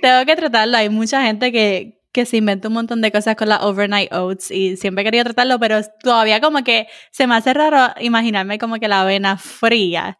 Tengo 0.00 0.24
que 0.26 0.36
tratarlo. 0.36 0.76
Hay 0.76 0.88
mucha 0.88 1.22
gente 1.22 1.52
que, 1.52 2.00
que 2.14 2.24
se 2.26 2.36
inventa 2.36 2.68
un 2.68 2.74
montón 2.74 3.02
de 3.02 3.10
cosas 3.10 3.34
con 3.34 3.48
las 3.48 3.60
overnight 3.60 4.12
oats 4.12 4.52
y 4.52 4.76
siempre 4.76 5.02
he 5.02 5.04
querido 5.04 5.24
tratarlo, 5.24 5.58
pero 5.58 5.80
todavía 6.00 6.40
como 6.40 6.62
que 6.62 6.86
se 7.10 7.26
me 7.26 7.34
hace 7.34 7.52
raro 7.52 7.92
imaginarme 8.00 8.58
como 8.58 8.76
que 8.76 8.86
la 8.86 9.00
avena 9.00 9.36
fría. 9.36 10.16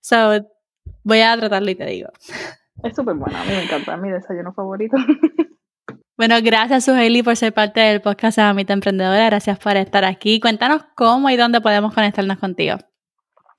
So, 0.00 0.46
voy 1.02 1.20
a 1.20 1.36
tratarlo 1.36 1.68
y 1.68 1.74
te 1.74 1.84
digo. 1.84 2.10
Es 2.84 2.94
súper 2.94 3.16
buena, 3.16 3.42
a 3.42 3.44
mí 3.44 3.50
me 3.50 3.64
encanta, 3.64 3.96
mi 3.96 4.08
desayuno 4.10 4.54
favorito. 4.54 4.96
Bueno, 6.18 6.36
gracias 6.42 6.86
Suheili 6.86 7.22
por 7.22 7.36
ser 7.36 7.52
parte 7.52 7.78
del 7.78 8.00
podcast 8.00 8.38
de 8.38 8.44
Mamita 8.44 8.72
Emprendedora. 8.72 9.26
Gracias 9.26 9.58
por 9.58 9.76
estar 9.76 10.02
aquí. 10.06 10.40
Cuéntanos 10.40 10.82
cómo 10.94 11.28
y 11.28 11.36
dónde 11.36 11.60
podemos 11.60 11.92
conectarnos 11.92 12.38
contigo. 12.38 12.78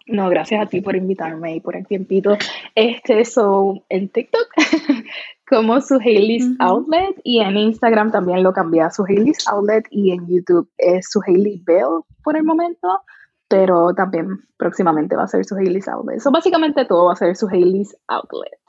No, 0.08 0.28
gracias 0.28 0.64
a 0.64 0.66
ti 0.66 0.82
por 0.82 0.96
invitarme 0.96 1.56
y 1.56 1.60
por 1.60 1.76
el 1.76 1.86
tiempito. 1.86 2.36
Este, 2.74 3.26
so, 3.26 3.84
en 3.90 4.10
TikTok 4.10 4.48
como 5.50 5.80
Suheilis 5.80 6.46
Ujú. 6.46 6.56
Outlet 6.60 7.20
y 7.24 7.40
en 7.40 7.58
Instagram 7.58 8.12
también 8.12 8.44
lo 8.44 8.52
cambié 8.54 8.82
a 8.82 8.92
Suheilis 8.92 9.48
Outlet 9.48 9.86
y 9.90 10.12
en 10.12 10.28
YouTube 10.28 10.70
es 10.78 11.10
Suheili 11.10 11.64
Bell 11.66 12.04
por 12.24 12.36
el 12.36 12.44
momento, 12.44 13.02
pero 13.48 13.94
también 13.96 14.28
próximamente 14.58 15.16
va 15.16 15.24
a 15.24 15.28
ser 15.28 15.46
Suheilis 15.46 15.88
Outlet. 15.88 16.20
So, 16.20 16.32
básicamente 16.32 16.86
todo 16.86 17.06
va 17.06 17.14
a 17.14 17.16
ser 17.16 17.36
Suheilis 17.36 17.96
Outlet. 18.08 18.60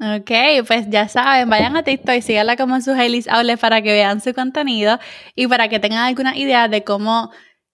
Ok, 0.00 0.66
pues 0.66 0.88
ya 0.88 1.08
saben, 1.08 1.48
vayan 1.48 1.76
a 1.76 1.84
TikTok 1.84 2.16
y 2.16 2.22
síganla 2.22 2.56
como 2.56 2.80
Suheilis 2.80 3.28
Outlet 3.28 3.60
para 3.60 3.82
que 3.82 3.92
vean 3.92 4.20
su 4.20 4.34
contenido 4.34 4.98
y 5.36 5.46
para 5.46 5.68
que 5.68 5.78
tengan 5.78 6.04
alguna 6.04 6.36
idea 6.36 6.68
de 6.68 6.82
cómo 6.82 7.30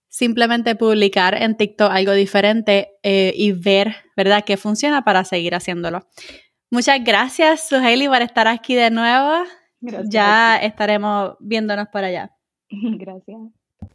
simplemente 0.08 0.74
publicar 0.74 1.40
en 1.40 1.56
TikTok 1.56 1.90
algo 1.90 2.12
diferente 2.12 2.88
eh, 3.04 3.32
y 3.36 3.52
ver, 3.52 3.94
¿verdad?, 4.16 4.42
qué 4.44 4.56
funciona 4.56 5.02
para 5.02 5.24
seguir 5.24 5.54
haciéndolo. 5.54 6.00
Muchas 6.70 7.02
gracias, 7.02 7.68
Suheili, 7.68 8.06
por 8.08 8.22
estar 8.22 8.46
aquí 8.46 8.74
de 8.74 8.90
nuevo. 8.90 9.44
Gracias. 9.80 10.10
Ya 10.10 10.56
estaremos 10.56 11.36
viéndonos 11.40 11.88
por 11.88 12.04
allá. 12.04 12.30
Gracias. 12.70 13.38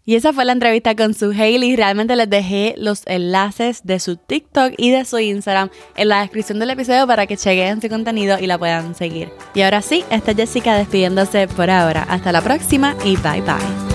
Y 0.04 0.16
esa 0.16 0.34
fue 0.34 0.46
la 0.46 0.52
entrevista 0.52 0.96
con 0.96 1.14
su 1.14 1.32
Hailey. 1.32 1.76
Realmente 1.76 2.16
les 2.16 2.30
dejé 2.30 2.76
los 2.78 3.04
enlaces 3.08 3.84
de 3.84 4.00
su 4.00 4.18
TikTok 4.18 4.74
y 4.78 4.92
de 4.92 5.04
su 5.04 5.18
Instagram 5.18 5.70
en 5.96 6.10
la 6.10 6.22
descripción 6.22 6.60
del 6.60 6.70
episodio 6.70 7.08
para 7.08 7.26
que 7.26 7.38
chequen 7.38 7.82
su 7.82 7.90
contenido 7.90 8.38
y 8.40 8.46
la 8.46 8.60
puedan 8.60 8.94
seguir. 8.94 9.30
Y 9.56 9.62
ahora 9.62 9.82
sí, 9.82 10.04
esta 10.12 10.32
es 10.32 10.38
Jessica 10.38 10.76
despidiéndose 10.76 11.48
por 11.48 11.72
ahora. 11.72 12.04
Hasta 12.04 12.32
la 12.32 12.42
próxima 12.42 12.96
y 13.04 13.16
bye 13.18 13.42
bye. 13.42 13.95